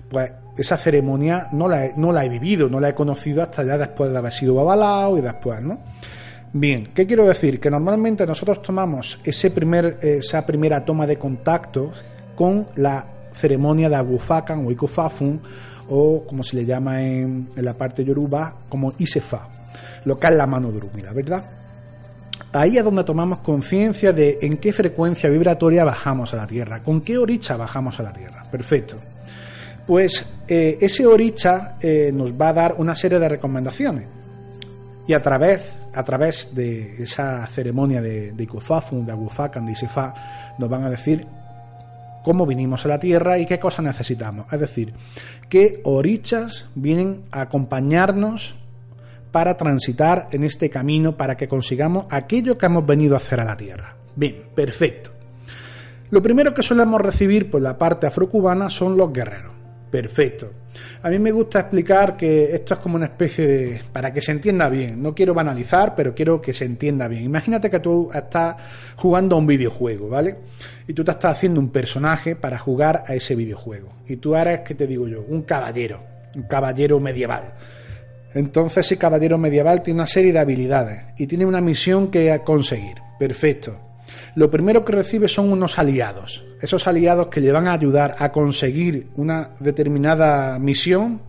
pues 0.09 0.31
esa 0.57 0.77
ceremonia 0.77 1.49
no 1.51 1.67
la, 1.67 1.87
he, 1.87 1.93
no 1.97 2.13
la 2.13 2.23
he 2.23 2.29
vivido, 2.29 2.69
no 2.69 2.79
la 2.79 2.87
he 2.87 2.95
conocido 2.95 3.43
hasta 3.43 3.65
ya 3.65 3.77
después 3.77 4.13
de 4.13 4.17
haber 4.17 4.31
sido 4.31 4.57
avalado 4.61 5.17
y 5.17 5.21
después, 5.21 5.61
¿no? 5.61 5.81
Bien, 6.53 6.91
¿qué 6.95 7.05
quiero 7.05 7.27
decir? 7.27 7.59
Que 7.59 7.69
normalmente 7.69 8.25
nosotros 8.25 8.61
tomamos 8.61 9.19
ese 9.25 9.51
primer, 9.51 9.99
esa 10.01 10.45
primera 10.45 10.85
toma 10.85 11.05
de 11.05 11.17
contacto 11.17 11.91
con 12.33 12.67
la 12.77 13.05
ceremonia 13.33 13.89
de 13.89 13.97
Agufakan 13.97 14.65
o 14.65 14.71
Ikofafun 14.71 15.41
o 15.89 16.23
como 16.25 16.45
se 16.45 16.55
le 16.55 16.65
llama 16.65 17.03
en, 17.03 17.49
en 17.53 17.65
la 17.65 17.73
parte 17.73 18.05
yoruba 18.05 18.55
como 18.69 18.93
Isefa, 18.97 19.49
lo 20.05 20.15
que 20.15 20.27
es 20.27 20.33
la 20.33 20.47
mano 20.47 20.71
dormida, 20.71 21.11
¿verdad? 21.11 21.62
Ahí 22.53 22.77
es 22.77 22.83
donde 22.83 23.03
tomamos 23.03 23.39
conciencia 23.39 24.13
de 24.13 24.37
en 24.41 24.57
qué 24.57 24.71
frecuencia 24.71 25.29
vibratoria 25.29 25.83
bajamos 25.83 26.33
a 26.33 26.37
la 26.37 26.47
Tierra, 26.47 26.83
con 26.83 27.01
qué 27.01 27.17
oricha 27.17 27.57
bajamos 27.57 27.99
a 27.99 28.03
la 28.03 28.13
Tierra. 28.13 28.45
Perfecto 28.51 28.99
pues 29.85 30.25
eh, 30.47 30.77
ese 30.79 31.05
oricha 31.05 31.75
eh, 31.79 32.11
nos 32.13 32.33
va 32.33 32.49
a 32.49 32.53
dar 32.53 32.75
una 32.77 32.95
serie 32.95 33.19
de 33.19 33.29
recomendaciones. 33.29 34.07
Y 35.05 35.13
a 35.13 35.21
través, 35.21 35.75
a 35.93 36.03
través 36.03 36.55
de 36.55 37.01
esa 37.03 37.45
ceremonia 37.47 38.01
de, 38.01 38.31
de 38.31 38.45
de 38.45 39.11
Agufakan, 39.11 39.65
de 39.65 39.71
Isifa, 39.73 40.13
nos 40.57 40.69
van 40.69 40.85
a 40.85 40.89
decir 40.89 41.27
cómo 42.23 42.45
vinimos 42.45 42.85
a 42.85 42.89
la 42.89 42.99
Tierra 42.99 43.37
y 43.37 43.45
qué 43.45 43.59
cosas 43.59 43.83
necesitamos. 43.83 44.51
Es 44.53 44.61
decir, 44.61 44.93
qué 45.49 45.81
orichas 45.83 46.67
vienen 46.73 47.23
a 47.31 47.41
acompañarnos 47.41 48.55
para 49.33 49.57
transitar 49.57 50.27
en 50.31 50.45
este 50.45 50.69
camino, 50.69 51.17
para 51.17 51.35
que 51.35 51.49
consigamos 51.49 52.05
aquello 52.09 52.57
que 52.57 52.67
hemos 52.67 52.85
venido 52.85 53.15
a 53.15 53.17
hacer 53.17 53.41
a 53.41 53.43
la 53.43 53.57
Tierra. 53.57 53.97
Bien, 54.15 54.43
perfecto. 54.55 55.09
Lo 56.09 56.21
primero 56.21 56.53
que 56.53 56.63
solemos 56.63 57.01
recibir 57.01 57.49
por 57.49 57.61
la 57.61 57.77
parte 57.77 58.07
afrocubana 58.07 58.69
son 58.69 58.95
los 58.95 59.11
guerreros 59.11 59.53
perfecto. 59.93 60.51
A 61.03 61.09
mí 61.11 61.19
me 61.19 61.31
gusta 61.31 61.59
explicar 61.59 62.17
que 62.17 62.55
esto 62.55 62.73
es 62.73 62.79
como 62.79 62.95
una 62.95 63.05
especie 63.05 63.45
de... 63.45 63.81
para 63.91 64.11
que 64.11 64.21
se 64.21 64.31
entienda 64.31 64.67
bien. 64.67 64.99
No 64.99 65.13
quiero 65.13 65.35
banalizar, 65.35 65.93
pero 65.93 66.15
quiero 66.15 66.41
que 66.41 66.51
se 66.51 66.65
entienda 66.65 67.07
bien. 67.07 67.23
Imagínate 67.25 67.69
que 67.69 67.79
tú 67.79 68.09
estás 68.11 68.55
jugando 68.95 69.35
a 69.35 69.37
un 69.37 69.45
videojuego, 69.45 70.09
¿vale? 70.09 70.37
Y 70.87 70.93
tú 70.93 71.03
te 71.03 71.11
estás 71.11 71.37
haciendo 71.37 71.59
un 71.59 71.69
personaje 71.69 72.35
para 72.35 72.57
jugar 72.57 73.03
a 73.05 73.13
ese 73.13 73.35
videojuego. 73.35 73.89
Y 74.07 74.15
tú 74.15 74.35
eres, 74.35 74.61
¿qué 74.61 74.73
te 74.73 74.87
digo 74.87 75.07
yo? 75.07 75.23
Un 75.27 75.43
caballero. 75.43 75.99
Un 76.35 76.43
caballero 76.43 76.99
medieval. 76.99 77.53
Entonces 78.33 78.85
ese 78.85 78.97
caballero 78.97 79.37
medieval 79.37 79.81
tiene 79.81 79.99
una 79.99 80.07
serie 80.07 80.33
de 80.33 80.39
habilidades 80.39 81.03
y 81.17 81.27
tiene 81.27 81.45
una 81.45 81.61
misión 81.61 82.09
que 82.09 82.41
conseguir. 82.43 82.95
Perfecto 83.19 83.93
lo 84.35 84.49
primero 84.49 84.83
que 84.83 84.93
recibe 84.93 85.27
son 85.27 85.51
unos 85.51 85.77
aliados, 85.77 86.43
esos 86.61 86.87
aliados 86.87 87.27
que 87.27 87.39
le 87.39 87.51
van 87.51 87.67
a 87.67 87.73
ayudar 87.73 88.15
a 88.17 88.31
conseguir 88.31 89.07
una 89.15 89.51
determinada 89.59 90.57
misión 90.57 91.21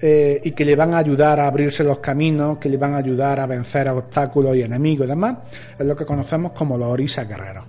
eh, 0.00 0.40
y 0.42 0.50
que 0.52 0.64
le 0.64 0.74
van 0.74 0.94
a 0.94 0.98
ayudar 0.98 1.40
a 1.40 1.46
abrirse 1.46 1.84
los 1.84 1.98
caminos, 1.98 2.58
que 2.58 2.68
le 2.68 2.76
van 2.76 2.94
a 2.94 2.98
ayudar 2.98 3.38
a 3.38 3.46
vencer 3.46 3.88
obstáculos 3.90 4.56
y 4.56 4.62
enemigos 4.62 5.06
y 5.06 5.10
demás, 5.10 5.38
es 5.78 5.86
lo 5.86 5.94
que 5.94 6.06
conocemos 6.06 6.52
como 6.52 6.78
los 6.78 6.88
orisas 6.88 7.28
guerreros. 7.28 7.64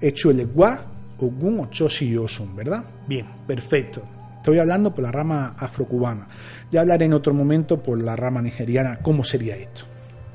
Hecho 0.00 0.30
el 0.30 0.46
Gua 0.46 0.84
Ogun, 1.18 1.60
Ochosi 1.60 2.08
y 2.08 2.16
Osun, 2.16 2.56
¿verdad? 2.56 2.82
Bien, 3.06 3.26
perfecto. 3.46 4.02
Estoy 4.40 4.58
hablando 4.58 4.90
por 4.94 5.04
la 5.04 5.12
rama 5.12 5.54
afrocubana. 5.58 6.26
Ya 6.70 6.80
hablaré 6.80 7.04
en 7.04 7.12
otro 7.12 7.34
momento 7.34 7.82
por 7.82 8.00
la 8.00 8.16
rama 8.16 8.40
nigeriana 8.40 8.98
cómo 9.02 9.22
sería 9.22 9.54
esto. 9.54 9.82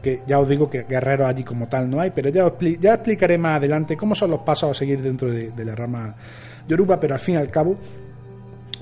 Que 0.04 0.22
ya 0.28 0.38
os 0.38 0.48
digo 0.48 0.70
que 0.70 0.84
guerreros 0.84 1.28
allí 1.28 1.44
como 1.44 1.68
tal 1.68 1.90
no 1.90 2.00
hay, 2.00 2.12
pero 2.12 2.30
ya, 2.30 2.54
ya 2.80 2.94
explicaré 2.94 3.40
más 3.40 3.58
adelante 3.58 3.98
cómo 3.98 4.14
son 4.14 4.30
los 4.30 4.42
pasos 4.42 4.70
a 4.70 4.74
seguir 4.76 5.02
dentro 5.02 5.32
de, 5.32 5.50
de 5.50 5.66
la 5.66 5.74
rama 5.74 6.16
yoruba, 6.68 7.00
pero 7.00 7.16
al 7.16 7.20
fin 7.20 7.36
y 7.36 7.38
al 7.40 7.50
cabo 7.50 7.78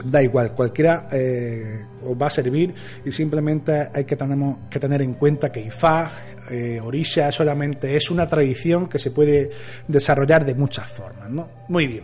da 0.03 0.21
igual, 0.21 0.53
cualquiera 0.53 1.07
eh, 1.11 1.85
os 2.05 2.17
va 2.19 2.27
a 2.27 2.29
servir 2.29 2.73
y 3.05 3.11
simplemente 3.11 3.89
hay 3.93 4.03
que, 4.05 4.15
tenemos, 4.15 4.57
que 4.69 4.79
tener 4.79 5.01
en 5.01 5.13
cuenta 5.13 5.51
que 5.51 5.61
Ifá, 5.61 6.09
eh, 6.49 6.79
Orisha, 6.83 7.31
solamente 7.31 7.95
es 7.95 8.09
una 8.09 8.27
tradición 8.27 8.87
que 8.87 8.99
se 8.99 9.11
puede 9.11 9.49
desarrollar 9.87 10.45
de 10.45 10.55
muchas 10.55 10.89
formas, 10.89 11.29
¿no? 11.29 11.47
Muy 11.69 11.87
bien. 11.87 12.03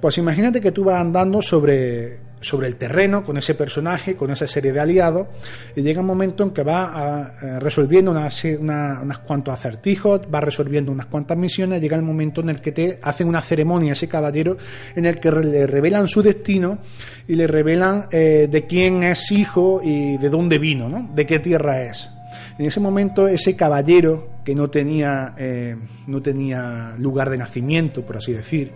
Pues 0.00 0.18
imagínate 0.18 0.60
que 0.60 0.72
tú 0.72 0.84
vas 0.84 1.00
andando 1.00 1.42
sobre 1.42 2.27
sobre 2.40 2.66
el 2.66 2.76
terreno 2.76 3.24
con 3.24 3.36
ese 3.36 3.54
personaje, 3.54 4.16
con 4.16 4.30
esa 4.30 4.46
serie 4.46 4.72
de 4.72 4.80
aliados, 4.80 5.28
y 5.74 5.82
llega 5.82 6.00
un 6.00 6.06
momento 6.06 6.42
en 6.42 6.50
que 6.50 6.62
va 6.62 7.34
eh, 7.42 7.58
resolviendo 7.60 8.10
unas, 8.10 8.44
unas 8.44 9.18
cuantos 9.18 9.54
acertijos, 9.54 10.22
va 10.32 10.40
resolviendo 10.40 10.92
unas 10.92 11.06
cuantas 11.06 11.36
misiones, 11.36 11.80
llega 11.80 11.96
el 11.96 12.02
momento 12.02 12.40
en 12.40 12.50
el 12.50 12.60
que 12.60 12.72
te 12.72 12.98
hacen 13.02 13.28
una 13.28 13.40
ceremonia 13.40 13.92
a 13.92 13.94
ese 13.94 14.08
caballero 14.08 14.56
en 14.94 15.06
el 15.06 15.18
que 15.18 15.30
le 15.30 15.66
revelan 15.66 16.08
su 16.08 16.22
destino 16.22 16.78
y 17.26 17.34
le 17.34 17.46
revelan 17.46 18.06
eh, 18.10 18.48
de 18.50 18.66
quién 18.66 19.02
es 19.02 19.30
hijo 19.32 19.80
y 19.82 20.16
de 20.16 20.30
dónde 20.30 20.58
vino, 20.58 20.88
¿no? 20.88 21.10
de 21.14 21.26
qué 21.26 21.38
tierra 21.38 21.82
es. 21.82 22.10
En 22.58 22.66
ese 22.66 22.80
momento 22.80 23.28
ese 23.28 23.54
caballero 23.54 24.30
que 24.44 24.54
no 24.54 24.68
tenía, 24.68 25.34
eh, 25.38 25.76
no 26.06 26.20
tenía 26.20 26.94
lugar 26.98 27.30
de 27.30 27.38
nacimiento, 27.38 28.02
por 28.02 28.16
así 28.16 28.32
decir, 28.32 28.72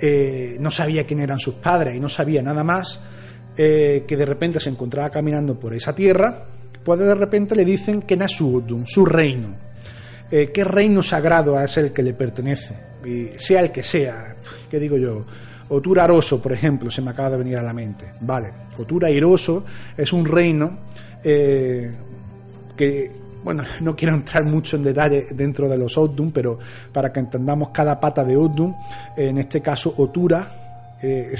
eh, 0.00 0.56
no 0.60 0.70
sabía 0.70 1.04
quién 1.04 1.20
eran 1.20 1.38
sus 1.38 1.54
padres 1.54 1.96
y 1.96 2.00
no 2.00 2.08
sabía 2.08 2.42
nada 2.42 2.64
más, 2.64 3.00
eh, 3.56 4.04
que 4.06 4.16
de 4.16 4.26
repente 4.26 4.60
se 4.60 4.70
encontraba 4.70 5.10
caminando 5.10 5.58
por 5.58 5.74
esa 5.74 5.94
tierra, 5.94 6.46
pues 6.84 6.98
de 6.98 7.14
repente 7.14 7.54
le 7.54 7.64
dicen 7.64 8.02
que 8.02 8.18
su, 8.28 8.84
su 8.86 9.06
reino. 9.06 9.54
Eh, 10.30 10.50
¿Qué 10.52 10.64
reino 10.64 11.02
sagrado 11.02 11.58
es 11.60 11.76
el 11.76 11.92
que 11.92 12.02
le 12.02 12.14
pertenece? 12.14 12.74
Y 13.04 13.38
sea 13.38 13.60
el 13.60 13.70
que 13.70 13.82
sea, 13.82 14.36
¿qué 14.70 14.78
digo 14.78 14.96
yo? 14.96 15.24
Otura 15.68 16.04
Aroso, 16.04 16.42
por 16.42 16.52
ejemplo, 16.52 16.90
se 16.90 17.00
me 17.00 17.10
acaba 17.10 17.30
de 17.30 17.38
venir 17.38 17.58
a 17.58 17.62
la 17.62 17.72
mente. 17.72 18.10
Vale, 18.20 18.52
Otura 18.76 19.10
Iroso 19.10 19.64
es 19.96 20.12
un 20.12 20.26
reino 20.26 20.78
que 21.22 23.10
bueno, 23.44 23.62
no 23.80 23.94
quiero 23.94 24.14
entrar 24.14 24.42
mucho 24.44 24.76
en 24.76 24.82
detalle 24.82 25.26
dentro 25.32 25.68
de 25.68 25.76
los 25.76 25.96
Odun, 25.98 26.32
pero 26.32 26.58
para 26.90 27.12
que 27.12 27.20
entendamos 27.20 27.68
cada 27.68 28.00
pata 28.00 28.24
de 28.24 28.36
Odun, 28.36 28.74
en 29.16 29.36
este 29.36 29.60
caso 29.60 29.94
Otura, 29.98 30.96
eh, 31.02 31.34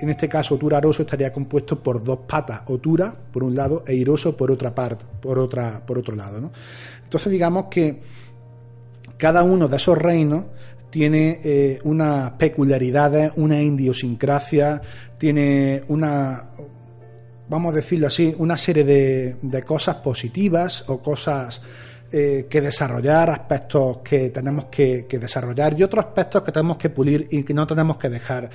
en 0.00 0.08
este 0.08 0.26
caso 0.26 0.54
Otura 0.54 0.78
Aroso 0.78 1.02
estaría 1.02 1.30
compuesto 1.30 1.78
por 1.78 2.02
dos 2.02 2.20
patas, 2.26 2.62
Otura 2.66 3.14
por 3.30 3.44
un 3.44 3.54
lado 3.54 3.84
e 3.86 3.94
Iroso 3.94 4.34
por 4.34 4.50
otra 4.50 4.74
parte, 4.74 5.04
por 5.20 5.38
otra, 5.38 5.84
por 5.84 5.98
otro 5.98 6.16
lado, 6.16 6.40
¿no? 6.40 6.50
Entonces 7.04 7.30
digamos 7.30 7.66
que 7.70 8.00
cada 9.18 9.42
uno 9.42 9.68
de 9.68 9.76
esos 9.76 9.98
reinos 9.98 10.44
tiene 10.88 11.40
eh, 11.44 11.78
unas 11.84 12.32
peculiaridades, 12.32 13.32
una 13.36 13.60
idiosincrasia, 13.60 14.80
tiene 15.18 15.84
una 15.88 16.46
vamos 17.50 17.72
a 17.72 17.76
decirlo 17.76 18.06
así, 18.06 18.32
una 18.38 18.56
serie 18.56 18.84
de, 18.84 19.36
de 19.42 19.62
cosas 19.64 19.96
positivas 19.96 20.84
o 20.86 21.02
cosas 21.02 21.60
eh, 22.12 22.46
que 22.48 22.60
desarrollar, 22.60 23.28
aspectos 23.28 23.98
que 24.04 24.30
tenemos 24.30 24.66
que, 24.66 25.06
que, 25.08 25.18
desarrollar 25.18 25.78
y 25.78 25.82
otros 25.82 26.04
aspectos 26.04 26.44
que 26.44 26.52
tenemos 26.52 26.76
que 26.76 26.90
pulir 26.90 27.26
y 27.28 27.42
que 27.42 27.52
no 27.52 27.66
tenemos 27.66 27.96
que 27.96 28.08
dejar 28.08 28.50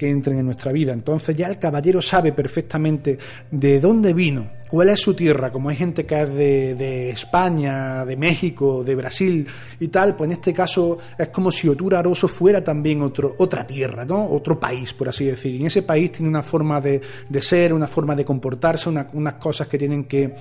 que 0.00 0.08
entren 0.08 0.38
en 0.38 0.46
nuestra 0.46 0.72
vida. 0.72 0.94
Entonces 0.94 1.36
ya 1.36 1.46
el 1.46 1.58
caballero 1.58 2.00
sabe 2.00 2.32
perfectamente 2.32 3.18
de 3.50 3.80
dónde 3.80 4.14
vino, 4.14 4.48
cuál 4.70 4.88
es 4.88 4.98
su 4.98 5.12
tierra, 5.12 5.52
como 5.52 5.68
hay 5.68 5.76
gente 5.76 6.06
que 6.06 6.22
es 6.22 6.34
de, 6.34 7.10
España, 7.10 8.02
de 8.06 8.16
México, 8.16 8.82
de 8.82 8.94
Brasil 8.94 9.46
y 9.78 9.88
tal, 9.88 10.16
pues 10.16 10.28
en 10.28 10.32
este 10.32 10.54
caso 10.54 10.96
es 11.18 11.28
como 11.28 11.52
si 11.52 11.68
Otura 11.68 11.98
Aroso 11.98 12.28
fuera 12.28 12.64
también 12.64 13.02
otro, 13.02 13.34
otra 13.36 13.66
tierra, 13.66 14.06
¿no? 14.06 14.24
otro 14.24 14.58
país, 14.58 14.94
por 14.94 15.10
así 15.10 15.26
decir. 15.26 15.60
Y 15.60 15.66
ese 15.66 15.82
país 15.82 16.12
tiene 16.12 16.30
una 16.30 16.42
forma 16.42 16.80
de, 16.80 17.02
ser, 17.42 17.74
una 17.74 17.86
forma 17.86 18.16
de 18.16 18.24
comportarse, 18.24 18.88
unas 18.88 19.34
cosas 19.34 19.68
que 19.68 19.76
tienen 19.76 20.04
que, 20.04 20.32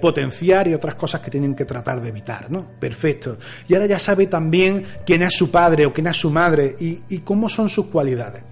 potenciar 0.00 0.66
y 0.66 0.74
otras 0.74 0.96
cosas 0.96 1.20
que 1.20 1.30
tienen 1.30 1.54
que 1.54 1.64
tratar 1.64 2.02
de 2.02 2.08
evitar. 2.08 2.50
¿no? 2.50 2.66
Perfecto. 2.80 3.38
Y 3.68 3.74
ahora 3.74 3.86
ya 3.86 4.00
sabe 4.00 4.26
también 4.26 4.82
quién 5.06 5.22
es 5.22 5.34
su 5.34 5.52
padre 5.52 5.86
o 5.86 5.92
quién 5.92 6.08
es 6.08 6.16
su 6.16 6.30
madre 6.30 6.74
y 6.80 7.18
cómo 7.18 7.48
son 7.48 7.68
sus 7.68 7.86
cualidades. 7.86 8.42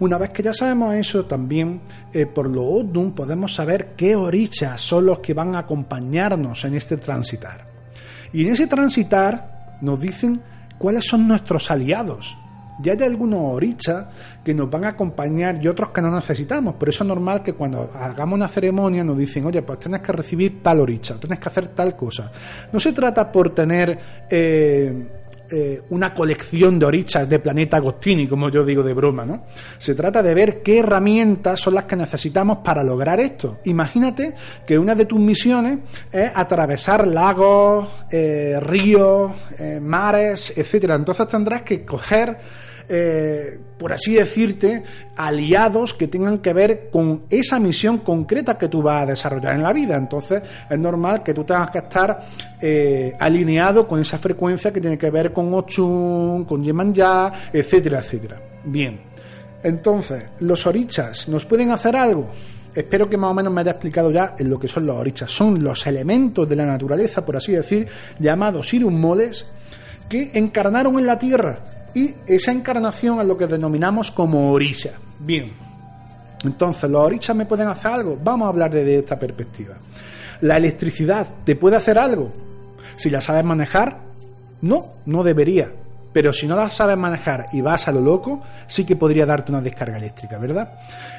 Una 0.00 0.18
vez 0.18 0.30
que 0.30 0.42
ya 0.42 0.52
sabemos 0.52 0.94
eso, 0.94 1.24
también 1.26 1.80
eh, 2.12 2.26
por 2.26 2.48
lo 2.48 2.64
Odun 2.64 3.12
podemos 3.12 3.54
saber 3.54 3.94
qué 3.96 4.16
orichas 4.16 4.80
son 4.80 5.06
los 5.06 5.20
que 5.20 5.34
van 5.34 5.54
a 5.54 5.60
acompañarnos 5.60 6.64
en 6.64 6.74
este 6.74 6.96
transitar. 6.96 7.66
Y 8.32 8.46
en 8.46 8.52
ese 8.52 8.66
transitar 8.66 9.78
nos 9.80 10.00
dicen 10.00 10.40
cuáles 10.78 11.06
son 11.06 11.28
nuestros 11.28 11.70
aliados. 11.70 12.36
Ya 12.80 12.94
hay 12.94 13.02
algunos 13.02 13.54
orichas 13.54 14.06
que 14.42 14.54
nos 14.54 14.68
van 14.68 14.84
a 14.86 14.88
acompañar 14.88 15.62
y 15.62 15.68
otros 15.68 15.90
que 15.90 16.00
no 16.00 16.10
necesitamos. 16.10 16.74
Por 16.74 16.88
eso 16.88 17.04
es 17.04 17.08
normal 17.08 17.42
que 17.42 17.52
cuando 17.52 17.90
hagamos 17.94 18.36
una 18.36 18.48
ceremonia 18.48 19.04
nos 19.04 19.16
dicen, 19.16 19.46
oye, 19.46 19.62
pues 19.62 19.78
tienes 19.78 20.00
que 20.00 20.10
recibir 20.10 20.62
tal 20.62 20.80
oricha, 20.80 21.14
tienes 21.20 21.38
que 21.38 21.48
hacer 21.48 21.68
tal 21.68 21.94
cosa. 21.94 22.32
No 22.72 22.80
se 22.80 22.92
trata 22.92 23.30
por 23.30 23.54
tener... 23.54 23.98
Eh, 24.28 25.18
eh, 25.54 25.82
una 25.90 26.14
colección 26.14 26.78
de 26.78 26.86
orichas 26.86 27.28
de 27.28 27.38
planeta 27.38 27.76
Agostini, 27.76 28.26
como 28.26 28.48
yo 28.48 28.64
digo 28.64 28.82
de 28.82 28.94
broma, 28.94 29.26
¿no? 29.26 29.44
Se 29.76 29.94
trata 29.94 30.22
de 30.22 30.32
ver 30.32 30.62
qué 30.62 30.78
herramientas 30.78 31.60
son 31.60 31.74
las 31.74 31.84
que 31.84 31.94
necesitamos 31.94 32.58
para 32.64 32.82
lograr 32.82 33.20
esto. 33.20 33.58
Imagínate 33.64 34.34
que 34.66 34.78
una 34.78 34.94
de 34.94 35.04
tus 35.04 35.18
misiones 35.18 35.80
es 36.10 36.30
atravesar 36.34 37.06
lagos, 37.06 37.86
eh, 38.10 38.58
ríos, 38.60 39.32
eh, 39.58 39.78
mares, 39.78 40.54
etcétera. 40.56 40.94
Entonces 40.94 41.28
tendrás 41.28 41.62
que 41.62 41.84
coger 41.84 42.38
eh, 42.88 43.58
por 43.78 43.92
así 43.92 44.14
decirte, 44.14 44.82
aliados 45.16 45.94
que 45.94 46.08
tengan 46.08 46.38
que 46.38 46.52
ver 46.52 46.88
con 46.90 47.22
esa 47.30 47.58
misión 47.58 47.98
concreta 47.98 48.56
que 48.58 48.68
tú 48.68 48.82
vas 48.82 49.02
a 49.02 49.06
desarrollar 49.06 49.54
en 49.54 49.62
la 49.62 49.72
vida. 49.72 49.96
Entonces, 49.96 50.42
es 50.68 50.78
normal 50.78 51.22
que 51.22 51.34
tú 51.34 51.44
tengas 51.44 51.70
que 51.70 51.78
estar 51.78 52.18
eh, 52.60 53.14
alineado 53.18 53.86
con 53.88 54.00
esa 54.00 54.18
frecuencia 54.18 54.72
que 54.72 54.80
tiene 54.80 54.98
que 54.98 55.10
ver 55.10 55.32
con 55.32 55.52
Ochun, 55.54 56.44
con 56.44 56.62
Yemanja, 56.62 57.32
etcétera, 57.52 58.00
etcétera. 58.00 58.40
Bien. 58.64 59.00
Entonces, 59.62 60.24
¿los 60.40 60.66
orichas 60.66 61.28
nos 61.28 61.46
pueden 61.46 61.70
hacer 61.70 61.94
algo? 61.96 62.30
Espero 62.74 63.08
que 63.08 63.16
más 63.16 63.30
o 63.30 63.34
menos 63.34 63.52
me 63.52 63.60
haya 63.60 63.72
explicado 63.72 64.10
ya 64.10 64.34
lo 64.38 64.58
que 64.58 64.66
son 64.66 64.86
los 64.86 64.96
orichas. 64.96 65.30
Son 65.30 65.62
los 65.62 65.86
elementos 65.86 66.48
de 66.48 66.56
la 66.56 66.64
naturaleza, 66.64 67.24
por 67.24 67.36
así 67.36 67.52
decir, 67.52 67.86
llamados 68.18 68.72
moles, 68.74 69.46
que 70.12 70.30
encarnaron 70.34 70.98
en 70.98 71.06
la 71.06 71.18
tierra 71.18 71.58
y 71.94 72.14
esa 72.26 72.52
encarnación 72.52 73.18
es 73.18 73.26
lo 73.26 73.38
que 73.38 73.46
denominamos 73.46 74.10
como 74.10 74.52
orisha. 74.52 74.90
Bien, 75.18 75.50
entonces, 76.44 76.90
¿los 76.90 77.02
orishas 77.02 77.34
me 77.34 77.46
pueden 77.46 77.68
hacer 77.68 77.92
algo? 77.92 78.18
Vamos 78.22 78.44
a 78.44 78.48
hablar 78.50 78.70
de 78.72 78.98
esta 78.98 79.18
perspectiva. 79.18 79.76
¿La 80.42 80.58
electricidad 80.58 81.26
te 81.44 81.56
puede 81.56 81.76
hacer 81.76 81.96
algo? 81.96 82.28
Si 82.94 83.08
la 83.08 83.22
sabes 83.22 83.42
manejar, 83.42 84.00
no, 84.60 84.96
no 85.06 85.24
debería. 85.24 85.72
Pero 86.12 86.34
si 86.34 86.46
no 86.46 86.56
la 86.56 86.68
sabes 86.68 86.98
manejar 86.98 87.46
y 87.54 87.62
vas 87.62 87.88
a 87.88 87.92
lo 87.92 88.02
loco, 88.02 88.42
sí 88.66 88.84
que 88.84 88.96
podría 88.96 89.24
darte 89.24 89.50
una 89.50 89.62
descarga 89.62 89.96
eléctrica, 89.96 90.36
¿verdad? 90.36 90.74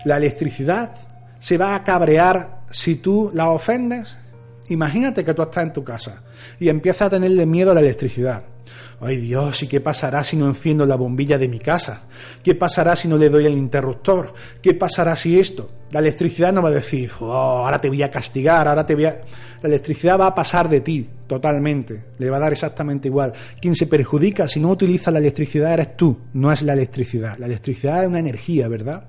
La 0.06 0.18
electricidad 0.18 0.94
se 1.40 1.58
va 1.58 1.74
a 1.74 1.84
cabrear 1.84 2.60
si 2.70 2.98
tú 2.98 3.32
la 3.34 3.50
ofendes. 3.50 4.20
Imagínate 4.68 5.26
que 5.26 5.34
tú 5.34 5.42
estás 5.42 5.64
en 5.64 5.74
tu 5.74 5.84
casa 5.84 6.22
y 6.60 6.70
empiezas 6.70 7.08
a 7.08 7.10
tenerle 7.10 7.48
miedo 7.48 7.72
a 7.72 7.74
la 7.74 7.80
electricidad. 7.80 8.53
Ay 9.00 9.18
Dios, 9.18 9.62
¿y 9.64 9.68
qué 9.68 9.82
pasará 9.82 10.24
si 10.24 10.38
no 10.38 10.48
enciendo 10.48 10.86
la 10.86 10.96
bombilla 10.96 11.38
de 11.38 11.48
mi 11.48 11.60
casa? 11.60 12.04
¿Qué 12.42 12.56
pasará 12.56 12.96
si 12.96 13.08
no 13.08 13.18
le 13.18 13.30
doy 13.30 13.46
el 13.46 13.58
interruptor? 13.58 14.34
¿Qué 14.62 14.74
pasará 14.74 15.16
si 15.16 15.40
esto? 15.40 15.70
La 15.92 16.00
electricidad 16.00 16.54
no 16.54 16.62
va 16.62 16.70
a 16.70 16.74
decir, 16.74 17.12
oh, 17.20 17.32
ahora 17.32 17.80
te 17.80 17.90
voy 17.90 18.02
a 18.02 18.10
castigar, 18.10 18.68
ahora 18.68 18.86
te 18.86 18.96
voy 18.96 19.06
a... 19.06 19.18
La 19.62 19.70
electricidad 19.70 20.20
va 20.20 20.28
a 20.28 20.36
pasar 20.36 20.68
de 20.68 20.82
ti, 20.82 21.08
totalmente. 21.28 22.04
Le 22.18 22.30
va 22.30 22.38
a 22.38 22.42
dar 22.42 22.52
exactamente 22.52 23.08
igual. 23.08 23.34
Quien 23.62 23.76
se 23.76 23.88
perjudica 23.88 24.48
si 24.48 24.60
no 24.60 24.70
utiliza 24.70 25.12
la 25.12 25.20
electricidad 25.20 25.74
eres 25.74 25.96
tú, 25.96 26.18
no 26.34 26.52
es 26.52 26.64
la 26.64 26.74
electricidad. 26.74 27.38
La 27.38 27.46
electricidad 27.46 28.04
es 28.04 28.10
una 28.10 28.20
energía, 28.20 28.68
¿verdad? 28.68 29.06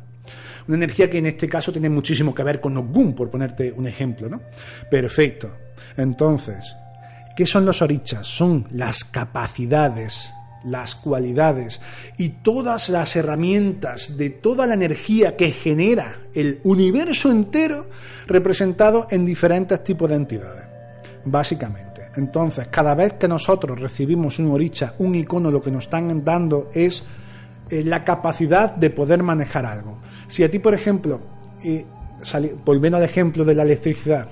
Una 0.66 0.76
energía 0.76 1.10
que 1.10 1.18
en 1.18 1.26
este 1.26 1.48
caso 1.48 1.72
tiene 1.72 1.90
muchísimo 1.90 2.34
que 2.34 2.42
ver 2.42 2.60
con 2.60 2.76
Ogún, 2.76 3.14
por 3.14 3.30
ponerte 3.30 3.72
un 3.72 3.86
ejemplo, 3.86 4.28
¿no? 4.28 4.40
Perfecto. 4.90 5.50
Entonces, 5.96 6.74
¿Qué 7.36 7.46
son 7.46 7.64
los 7.64 7.82
orichas? 7.82 8.28
Son 8.28 8.66
las 8.70 9.04
capacidades, 9.04 10.32
las 10.64 10.94
cualidades 10.94 11.80
y 12.16 12.28
todas 12.28 12.88
las 12.88 13.16
herramientas 13.16 14.16
de 14.16 14.30
toda 14.30 14.66
la 14.66 14.74
energía 14.74 15.36
que 15.36 15.50
genera 15.50 16.20
el 16.32 16.60
universo 16.64 17.30
entero 17.30 17.88
representado 18.26 19.06
en 19.10 19.24
diferentes 19.24 19.82
tipos 19.82 20.08
de 20.08 20.16
entidades, 20.16 20.64
básicamente. 21.24 22.08
Entonces, 22.16 22.68
cada 22.68 22.94
vez 22.94 23.14
que 23.14 23.26
nosotros 23.26 23.80
recibimos 23.80 24.38
un 24.38 24.52
oricha, 24.52 24.94
un 24.98 25.16
icono, 25.16 25.50
lo 25.50 25.60
que 25.60 25.70
nos 25.70 25.84
están 25.84 26.24
dando 26.24 26.70
es 26.72 27.02
eh, 27.68 27.82
la 27.82 28.04
capacidad 28.04 28.74
de 28.74 28.90
poder 28.90 29.22
manejar 29.22 29.66
algo. 29.66 29.98
Si 30.28 30.44
a 30.44 30.50
ti, 30.50 30.60
por 30.60 30.74
ejemplo, 30.74 31.20
eh, 31.64 31.84
volviendo 32.64 32.96
al 32.96 33.04
ejemplo 33.04 33.44
de 33.44 33.54
la 33.54 33.64
electricidad, 33.64 34.28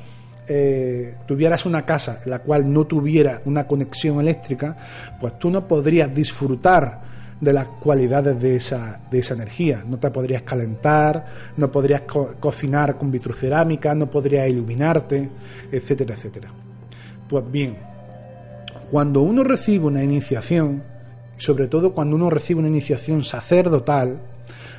eh, 0.54 1.14
tuvieras 1.26 1.64
una 1.64 1.86
casa 1.86 2.20
en 2.22 2.30
la 2.30 2.40
cual 2.40 2.70
no 2.70 2.84
tuviera 2.84 3.40
una 3.46 3.66
conexión 3.66 4.20
eléctrica, 4.20 4.76
pues 5.18 5.38
tú 5.38 5.48
no 5.50 5.66
podrías 5.66 6.14
disfrutar 6.14 7.00
de 7.40 7.54
las 7.54 7.66
cualidades 7.66 8.38
de 8.40 8.56
esa, 8.56 9.00
de 9.10 9.18
esa 9.18 9.32
energía. 9.32 9.82
No 9.86 9.98
te 9.98 10.10
podrías 10.10 10.42
calentar, 10.42 11.24
no 11.56 11.72
podrías 11.72 12.02
cocinar 12.02 12.98
con 12.98 13.10
vitrocerámica, 13.10 13.94
no 13.94 14.10
podrías 14.10 14.46
iluminarte, 14.46 15.26
etcétera, 15.72 16.14
etcétera. 16.14 16.50
Pues 17.28 17.50
bien, 17.50 17.78
cuando 18.90 19.22
uno 19.22 19.42
recibe 19.42 19.86
una 19.86 20.04
iniciación, 20.04 20.82
sobre 21.38 21.66
todo 21.66 21.94
cuando 21.94 22.14
uno 22.14 22.28
recibe 22.28 22.60
una 22.60 22.68
iniciación 22.68 23.24
sacerdotal, 23.24 24.20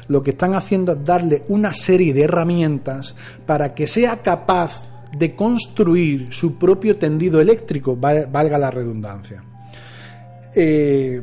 lo 0.08 0.22
que 0.22 0.32
están 0.32 0.54
haciendo 0.54 0.92
es 0.92 1.04
darle 1.04 1.44
una 1.48 1.74
serie 1.74 2.14
de 2.14 2.26
herramientas 2.26 3.16
para 3.48 3.74
que 3.74 3.88
sea 3.88 4.22
capaz 4.22 4.93
de 5.18 5.36
construir 5.36 6.34
su 6.34 6.58
propio 6.58 6.98
tendido 6.98 7.40
eléctrico, 7.40 7.96
valga 7.96 8.58
la 8.58 8.72
redundancia. 8.72 9.44
Eh, 10.56 11.22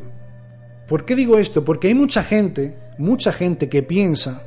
¿Por 0.86 1.04
qué 1.04 1.14
digo 1.14 1.38
esto? 1.38 1.64
Porque 1.64 1.88
hay 1.88 1.94
mucha 1.94 2.22
gente, 2.22 2.76
mucha 2.98 3.32
gente 3.32 3.68
que 3.68 3.82
piensa 3.82 4.42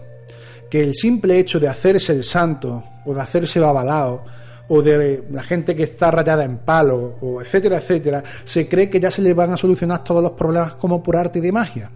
que 0.70 0.82
el 0.82 0.94
simple 0.96 1.40
hecho 1.40 1.60
de 1.60 1.68
hacerse 1.68 2.14
el 2.14 2.24
santo 2.24 2.84
o 3.06 3.14
de 3.14 3.22
hacerse 3.22 3.60
babalao 3.60 4.26
o 4.70 4.82
de 4.82 5.24
la 5.32 5.44
gente 5.44 5.76
que 5.76 5.84
está 5.84 6.10
rayada 6.10 6.44
en 6.44 6.58
palo 6.60 7.18
o 7.22 7.42
etcétera, 7.42 7.78
etcétera, 7.78 8.24
se 8.44 8.68
cree 8.68 8.90
que 8.90 9.00
ya 9.00 9.12
se 9.12 9.22
le 9.22 9.34
van 9.34 9.52
a 9.52 9.58
solucionar 9.58 10.04
todos 10.04 10.24
los 10.24 10.32
problemas 10.32 10.74
como 10.76 11.04
por 11.04 11.16
arte 11.16 11.42
de 11.42 11.52
magia. 11.52 11.92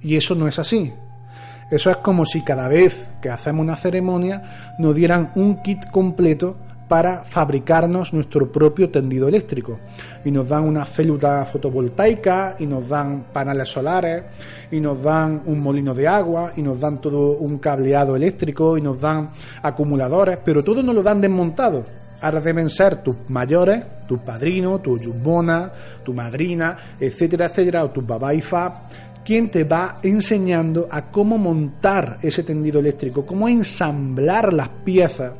Y 0.00 0.16
eso 0.16 0.34
no 0.34 0.46
es 0.46 0.58
así. 0.58 0.92
Eso 1.70 1.90
es 1.90 1.96
como 1.98 2.24
si 2.24 2.42
cada 2.42 2.68
vez 2.68 3.08
que 3.20 3.30
hacemos 3.30 3.62
una 3.62 3.76
ceremonia 3.76 4.74
nos 4.78 4.94
dieran 4.94 5.32
un 5.34 5.62
kit 5.62 5.90
completo 5.90 6.56
para 6.88 7.24
fabricarnos 7.24 8.12
nuestro 8.12 8.50
propio 8.50 8.90
tendido 8.90 9.28
eléctrico. 9.28 9.78
Y 10.24 10.30
nos 10.30 10.48
dan 10.48 10.64
una 10.64 10.84
célula 10.84 11.44
fotovoltaica, 11.44 12.56
y 12.58 12.66
nos 12.66 12.88
dan 12.88 13.26
paneles 13.32 13.68
solares, 13.68 14.24
y 14.70 14.80
nos 14.80 15.02
dan 15.02 15.42
un 15.46 15.62
molino 15.62 15.94
de 15.94 16.08
agua, 16.08 16.52
y 16.56 16.62
nos 16.62 16.80
dan 16.80 17.00
todo 17.00 17.32
un 17.32 17.58
cableado 17.58 18.16
eléctrico, 18.16 18.78
y 18.78 18.82
nos 18.82 19.00
dan 19.00 19.30
acumuladores, 19.62 20.38
pero 20.44 20.64
todo 20.64 20.82
nos 20.82 20.94
lo 20.94 21.02
dan 21.02 21.20
desmontado. 21.20 21.84
Ahora 22.20 22.40
deben 22.40 22.68
ser 22.68 22.96
tus 22.96 23.16
mayores, 23.28 23.84
tus 24.08 24.18
padrinos, 24.20 24.82
tu 24.82 24.98
yumbona, 24.98 25.70
tu 26.04 26.12
madrina, 26.12 26.76
etcétera, 26.98 27.46
etcétera, 27.46 27.84
o 27.84 27.90
tus 27.90 28.04
babá 28.04 28.34
y 28.34 28.42
quien 29.24 29.50
te 29.50 29.64
va 29.64 29.96
enseñando 30.02 30.88
a 30.90 31.02
cómo 31.10 31.36
montar 31.36 32.16
ese 32.22 32.42
tendido 32.42 32.80
eléctrico, 32.80 33.26
cómo 33.26 33.46
ensamblar 33.46 34.54
las 34.54 34.68
piezas 34.68 35.32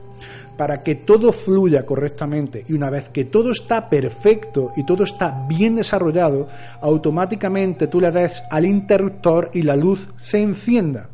para 0.58 0.82
que 0.82 0.96
todo 0.96 1.32
fluya 1.32 1.86
correctamente 1.86 2.64
y 2.68 2.72
una 2.72 2.90
vez 2.90 3.10
que 3.10 3.24
todo 3.24 3.52
está 3.52 3.88
perfecto 3.88 4.72
y 4.76 4.84
todo 4.84 5.04
está 5.04 5.46
bien 5.48 5.76
desarrollado, 5.76 6.48
automáticamente 6.82 7.86
tú 7.86 8.00
le 8.00 8.10
das 8.10 8.42
al 8.50 8.66
interruptor 8.66 9.52
y 9.54 9.62
la 9.62 9.76
luz 9.76 10.08
se 10.20 10.42
encienda. 10.42 11.10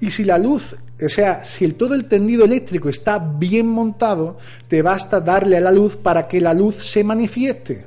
Y 0.00 0.12
si 0.12 0.22
la 0.22 0.38
luz, 0.38 0.76
o 1.04 1.08
sea, 1.08 1.42
si 1.42 1.64
el, 1.64 1.74
todo 1.74 1.96
el 1.96 2.04
tendido 2.04 2.44
eléctrico 2.44 2.88
está 2.88 3.18
bien 3.18 3.66
montado, 3.66 4.38
te 4.68 4.80
basta 4.80 5.20
darle 5.20 5.56
a 5.56 5.60
la 5.60 5.72
luz 5.72 5.96
para 5.96 6.28
que 6.28 6.40
la 6.40 6.54
luz 6.54 6.76
se 6.86 7.02
manifieste. 7.02 7.84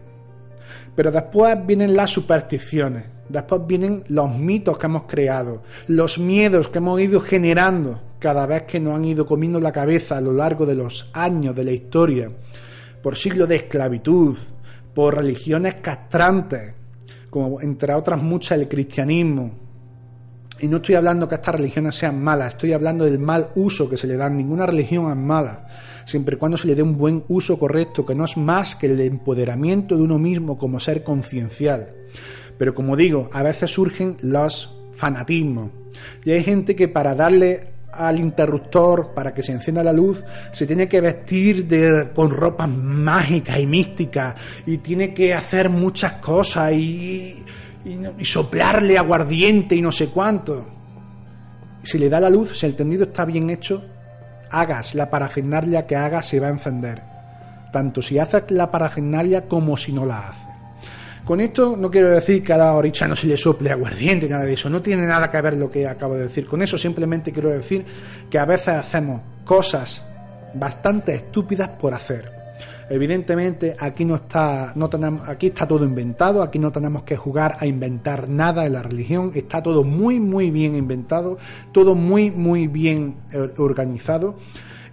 Pero 0.93 1.10
después 1.10 1.58
vienen 1.65 1.95
las 1.95 2.10
supersticiones, 2.10 3.05
después 3.29 3.62
vienen 3.65 4.03
los 4.10 4.29
mitos 4.36 4.77
que 4.77 4.88
hemos 4.88 5.03
creado, 5.03 5.63
los 5.88 6.19
miedos 6.19 6.67
que 6.67 6.79
hemos 6.79 6.99
ido 6.99 7.21
generando 7.21 8.06
cada 8.19 8.45
vez 8.45 8.63
que 8.63 8.80
nos 8.80 8.95
han 8.95 9.06
ido 9.06 9.25
comiendo 9.25 9.60
la 9.60 9.71
cabeza 9.71 10.17
a 10.17 10.21
lo 10.21 10.34
largo 10.34 10.65
de 10.65 10.75
los 10.75 11.10
años 11.13 11.56
de 11.56 11.63
la 11.63 11.71
historia, 11.71 12.32
por 13.01 13.15
siglos 13.15 13.47
de 13.47 13.58
esclavitud, 13.58 14.38
por 14.93 15.15
religiones 15.15 15.75
castrantes, 15.75 16.73
como 17.30 17.62
entre 17.62 17.93
otras 17.93 18.21
muchas 18.21 18.60
el 18.60 18.67
cristianismo. 18.67 19.51
Y 20.60 20.67
no 20.67 20.77
estoy 20.77 20.95
hablando 20.95 21.27
que 21.30 21.36
estas 21.36 21.56
religiones 21.56 21.95
sean 21.95 22.23
malas, 22.23 22.53
estoy 22.53 22.73
hablando 22.73 23.06
del 23.06 23.19
mal 23.19 23.49
uso 23.56 23.88
que 23.88 23.97
se 23.97 24.08
le 24.08 24.17
da. 24.17 24.27
Ninguna 24.27 24.65
religión 24.65 25.12
es 25.12 25.17
mala, 25.17 25.67
siempre 26.06 26.36
y 26.36 26.39
cuando 26.39 26.58
se 26.58 26.67
le 26.67 26.73
dé 26.73 26.82
un 26.82 26.97
buen 26.97 27.23
uso 27.27 27.60
correcto, 27.60 28.06
que 28.06 28.15
no 28.15 28.25
es 28.25 28.38
más 28.38 28.75
que 28.75 28.88
el 28.88 28.99
empoderamiento 29.01 29.95
de 29.95 30.01
uno 30.01 30.17
mismo 30.17 30.58
como 30.58 30.80
ser 30.80 31.03
conciencial. 31.03 31.93
Pero 32.58 32.73
como 32.73 32.95
digo, 32.95 33.30
a 33.34 33.43
veces 33.43 33.69
surgen 33.69 34.17
los 34.21 34.75
fanatismos. 34.93 35.69
Y 36.25 36.32
hay 36.32 36.43
gente 36.43 36.75
que 36.75 36.88
para 36.88 37.13
darle 37.13 37.76
al 37.97 38.19
interruptor 38.19 39.13
para 39.13 39.33
que 39.33 39.43
se 39.43 39.51
encienda 39.51 39.83
la 39.83 39.93
luz, 39.93 40.23
se 40.51 40.65
tiene 40.65 40.88
que 40.88 41.01
vestir 41.01 41.67
de, 41.67 42.10
con 42.13 42.29
ropa 42.29 42.67
mágica 42.67 43.60
y 43.60 43.65
mística 43.65 44.36
y 44.65 44.77
tiene 44.77 45.13
que 45.13 45.33
hacer 45.33 45.69
muchas 45.69 46.13
cosas 46.13 46.73
y, 46.73 47.43
y, 47.86 48.25
soplarle 48.25 48.97
aguardiente 48.97 49.75
y 49.75 49.81
no 49.81 49.91
sé 49.91 50.07
cuánto. 50.10 50.67
Si 51.83 51.97
le 51.97 52.10
da 52.10 52.19
la 52.19 52.29
luz, 52.29 52.57
si 52.57 52.65
el 52.65 52.75
tendido 52.75 53.05
está 53.05 53.25
bien 53.25 53.49
hecho, 53.49 53.83
hagas 54.49 54.95
la 54.95 55.10
parafernalia 55.10 55.86
que 55.86 55.95
hagas, 55.95 56.27
se 56.27 56.39
va 56.39 56.47
a 56.47 56.51
encender. 56.51 57.01
Tanto 57.71 58.01
si 58.01 58.19
haces 58.19 58.43
la 58.49 58.71
parafernalia 58.71 59.47
como 59.47 59.77
si 59.77 59.93
no 59.93 60.05
la 60.05 60.29
haces. 60.29 60.46
Con 61.27 61.41
esto 61.41 61.75
no 61.75 61.91
quiero 61.91 62.09
decir 62.09 62.41
que 62.41 62.53
a 62.53 62.57
la 62.57 62.73
oricha 62.73 63.05
no 63.05 63.13
se 63.13 63.27
le 63.27 63.35
sople 63.35 63.69
aguardiente, 63.69 64.29
nada 64.29 64.45
de 64.45 64.53
eso. 64.53 64.69
No 64.69 64.81
tiene 64.81 65.05
nada 65.05 65.29
que 65.29 65.41
ver 65.41 65.57
lo 65.57 65.69
que 65.69 65.85
acabo 65.85 66.15
de 66.15 66.23
decir. 66.23 66.47
Con 66.47 66.61
eso 66.61 66.77
simplemente 66.77 67.33
quiero 67.33 67.49
decir 67.49 67.83
que 68.29 68.39
a 68.39 68.45
veces 68.45 68.69
hacemos 68.69 69.19
cosas 69.43 70.07
bastante 70.53 71.15
estúpidas 71.15 71.67
por 71.67 71.93
hacer. 71.93 72.31
Evidentemente 72.89 73.75
aquí 73.77 74.05
no 74.05 74.15
está, 74.15 74.71
no 74.75 74.89
tenemos, 74.89 75.27
aquí 75.27 75.47
está 75.47 75.67
todo 75.67 75.83
inventado, 75.83 76.41
aquí 76.41 76.59
no 76.59 76.71
tenemos 76.71 77.03
que 77.03 77.17
jugar 77.17 77.57
a 77.59 77.65
inventar 77.65 78.29
nada 78.29 78.65
en 78.65 78.71
la 78.71 78.81
religión, 78.81 79.33
está 79.35 79.61
todo 79.61 79.83
muy 79.83 80.21
muy 80.21 80.49
bien 80.49 80.77
inventado, 80.77 81.37
todo 81.73 81.93
muy 81.93 82.31
muy 82.31 82.67
bien 82.67 83.15
eh, 83.33 83.51
organizado. 83.57 84.37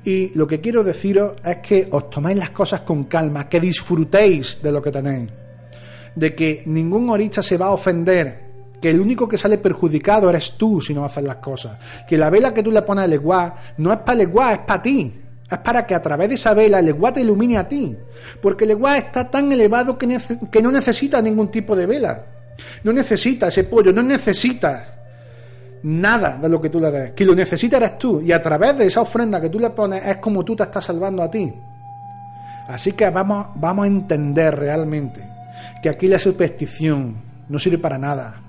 Y 0.03 0.37
lo 0.37 0.49
que 0.49 0.61
quiero 0.61 0.83
deciros 0.83 1.35
es 1.45 1.59
que 1.59 1.87
os 1.93 2.11
toméis 2.11 2.37
las 2.37 2.51
cosas 2.51 2.81
con 2.81 3.05
calma, 3.05 3.49
que 3.49 3.61
disfrutéis 3.61 4.61
de 4.61 4.73
lo 4.73 4.83
que 4.83 4.91
tenéis 4.91 5.44
de 6.15 6.35
que 6.35 6.63
ningún 6.67 7.11
orista 7.11 7.43
se 7.43 7.57
va 7.57 7.67
a 7.67 7.73
ofender, 7.73 8.45
que 8.81 8.91
el 8.91 9.01
único 9.01 9.29
que 9.29 9.39
sale 9.39 9.59
perjudicado 9.59 10.29
eres 10.29 10.53
tú 10.53 10.81
si 10.81 10.95
no 10.95 11.05
haces 11.05 11.25
las 11.25 11.37
cosas, 11.37 11.79
que 12.07 12.19
la 12.19 12.31
vela 12.31 12.53
que 12.53 12.63
tú 12.63 12.71
le 12.71 12.83
pones 12.83 13.05
al 13.05 13.11
leguá 13.11 13.57
no 13.79 13.93
es 13.93 13.99
para 14.01 14.19
leguá, 14.19 14.53
es 14.53 14.59
para 14.61 14.83
ti. 14.83 15.21
Es 15.51 15.59
para 15.59 15.87
que 15.87 15.95
a 15.95 16.01
través 16.01 16.29
de 16.29 16.35
esa 16.37 16.55
vela 16.55 16.79
el 16.79 16.87
leguá 16.87 17.13
te 17.13 17.21
ilumine 17.21 17.59
a 17.59 17.69
ti. 17.69 17.95
Porque 18.41 18.65
leguá 18.65 18.97
está 18.97 19.31
tan 19.31 19.53
elevado 19.53 19.97
que, 19.99 20.19
que 20.51 20.63
no 20.63 20.71
necesita 20.71 21.21
ningún 21.21 21.49
tipo 21.49 21.77
de 21.77 21.87
vela. 21.87 22.25
No 22.83 22.93
necesita 22.93 23.49
ese 23.49 23.65
pollo, 23.65 23.93
no 23.93 24.03
necesita 24.03 24.87
nada 25.83 26.39
de 26.41 26.49
lo 26.49 26.61
que 26.61 26.71
tú 26.71 26.81
le 26.81 26.91
des. 26.91 27.13
Que 27.13 27.27
lo 27.27 27.35
necesita 27.35 27.77
eres 27.77 27.99
tú. 27.99 28.23
Y 28.23 28.33
a 28.33 28.43
través 28.43 28.79
de 28.79 28.87
esa 28.87 29.03
ofrenda 29.03 29.41
que 29.41 29.51
tú 29.51 29.59
le 29.59 29.71
pones 29.71 30.05
es 30.05 30.17
como 30.17 30.45
tú 30.45 30.57
te 30.57 30.63
estás 30.63 30.85
salvando 30.85 31.23
a 31.23 31.31
ti. 31.31 31.53
Así 32.69 32.93
que 32.93 33.11
vamos, 33.11 33.49
vamos 33.57 33.85
a 33.85 33.87
entender 33.87 34.57
realmente 34.57 35.34
que 35.83 35.89
aquí 35.89 36.07
la 36.09 36.19
superstición 36.19 37.17
no 37.49 37.59
sirve 37.59 37.79
para 37.79 37.99
nada, 37.99 38.41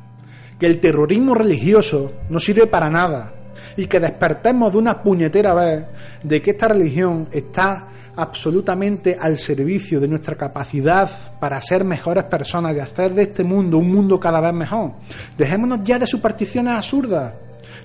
que 0.60 0.66
el 0.66 0.80
terrorismo 0.80 1.36
religioso 1.36 2.14
no 2.30 2.40
sirve 2.40 2.68
para 2.68 2.90
nada 2.90 3.34
y 3.78 3.88
que 3.88 4.00
despertemos 4.00 4.72
de 4.72 4.78
una 4.78 5.02
puñetera 5.02 5.54
vez 5.54 5.86
de 6.24 6.42
que 6.42 6.52
esta 6.52 6.70
religión 6.70 7.28
está 7.32 7.88
absolutamente 8.16 9.18
al 9.20 9.38
servicio 9.38 10.00
de 10.00 10.08
nuestra 10.08 10.36
capacidad 10.36 11.10
para 11.40 11.60
ser 11.62 11.84
mejores 11.84 12.24
personas 12.26 12.76
y 12.76 12.80
hacer 12.80 13.14
de 13.14 13.24
este 13.24 13.44
mundo 13.44 13.78
un 13.78 13.92
mundo 13.92 14.20
cada 14.20 14.40
vez 14.40 14.54
mejor. 14.54 14.94
Dejémonos 15.38 15.80
ya 15.84 16.00
de 16.00 16.08
supersticiones 16.08 16.74
absurdas, 16.74 17.34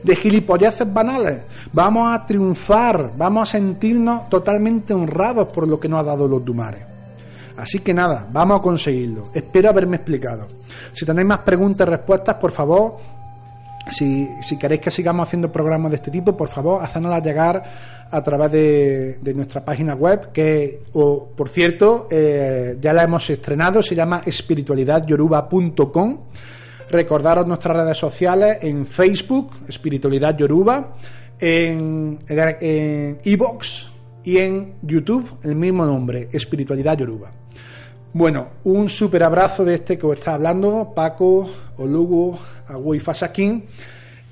de 0.03 0.17
gilipolleces 0.17 0.93
banales. 0.93 1.41
Vamos 1.73 2.15
a 2.15 2.25
triunfar, 2.25 3.13
vamos 3.17 3.49
a 3.49 3.53
sentirnos 3.59 4.29
totalmente 4.29 4.95
honrados 4.95 5.49
por 5.49 5.67
lo 5.67 5.79
que 5.79 5.89
nos 5.89 6.01
ha 6.01 6.05
dado 6.05 6.29
los 6.29 6.45
Dumares. 6.45 6.90
Así 7.57 7.81
que 7.81 7.93
nada, 7.93 8.27
vamos 8.31 8.61
a 8.61 8.63
conseguirlo. 8.63 9.31
Espero 9.35 9.69
haberme 9.69 9.97
explicado. 9.97 10.47
Si 10.93 11.05
tenéis 11.05 11.27
más 11.27 11.39
preguntas 11.41 11.87
y 11.87 11.91
respuestas, 11.91 12.37
por 12.37 12.53
favor, 12.53 12.97
si, 13.91 14.29
queréis 14.59 14.81
que 14.81 14.91
sigamos 14.91 15.27
haciendo 15.27 15.51
programas 15.51 15.91
de 15.91 15.97
este 15.97 16.11
tipo, 16.11 16.37
por 16.37 16.49
favor, 16.49 16.83
hacednoslas 16.83 17.23
llegar 17.25 17.63
a 18.11 18.23
través 18.23 18.53
de, 18.53 19.35
nuestra 19.35 19.65
página 19.65 19.95
web, 19.95 20.33
que, 20.33 20.83
por 20.93 21.49
cierto, 21.49 22.07
eh, 22.11 22.77
ya 22.81 22.93
la 22.93 23.05
hemos 23.05 23.31
estrenado, 23.31 23.83
se 23.83 23.95
llama 23.95 24.23
espiritualidadyoruba.com. 24.25 26.19
Recordaros 26.91 27.47
nuestras 27.47 27.77
redes 27.77 27.99
sociales 27.99 28.59
en 28.63 28.85
Facebook, 28.87 29.53
Espiritualidad 29.69 30.37
Yoruba, 30.37 30.93
en 31.39 32.19
Evox 32.29 33.89
y 34.25 34.39
en 34.39 34.75
YouTube, 34.83 35.39
el 35.45 35.55
mismo 35.55 35.87
nombre, 35.87 36.29
Espiritualidad 36.33 36.99
Yoruba. 36.99 37.40
Bueno, 38.13 38.49
un 38.65 38.89
super 38.89 39.23
abrazo 39.23 39.65
de 39.65 39.75
este 39.75 39.97
que 39.97 40.07
os 40.07 40.19
está 40.19 40.35
hablando, 40.35 40.93
Paco, 40.95 41.49
Olugo, 41.77 42.39
Fasakin. 43.01 43.65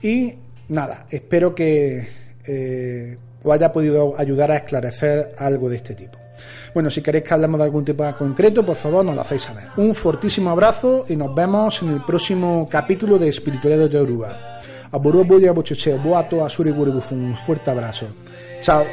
Y 0.03 0.35
nada, 0.69 1.07
espero 1.11 1.55
que 1.55 2.09
eh, 2.45 3.19
os 3.43 3.53
haya 3.53 3.71
podido 3.71 4.15
ayudar 4.19 4.51
a 4.51 4.57
esclarecer 4.57 5.35
algo 5.39 5.69
de 5.69 5.77
este 5.77 5.95
tipo. 5.95 6.19
Bueno, 6.75 6.91
si 6.91 7.03
queréis 7.03 7.25
que 7.25 7.35
hablemos 7.35 7.59
de 7.59 7.65
algún 7.65 7.85
tema 7.85 8.17
concreto, 8.17 8.65
por 8.65 8.77
favor 8.77 9.05
nos 9.05 9.15
lo 9.15 9.21
hacéis 9.21 9.43
saber. 9.43 9.65
Un 9.77 9.95
fortísimo 9.95 10.51
abrazo 10.51 11.07
y 11.09 11.17
nos 11.17 11.35
vemos 11.35 11.83
en 11.83 11.91
el 11.91 12.05
próximo 12.05 12.69
capítulo 12.71 13.19
de 13.19 13.29
Espiritualidad 13.29 13.89
de 13.89 13.95
Yoruba. 13.95 14.61
A 14.91 14.97
Borubo 14.99 15.39
y 15.39 15.47
a 15.47 15.53
Bocheche, 15.53 15.95
Boato, 15.95 16.45
a 16.45 16.49
Un 17.11 17.37
fuerte 17.37 17.71
abrazo. 17.71 18.07
Chao. 18.61 18.85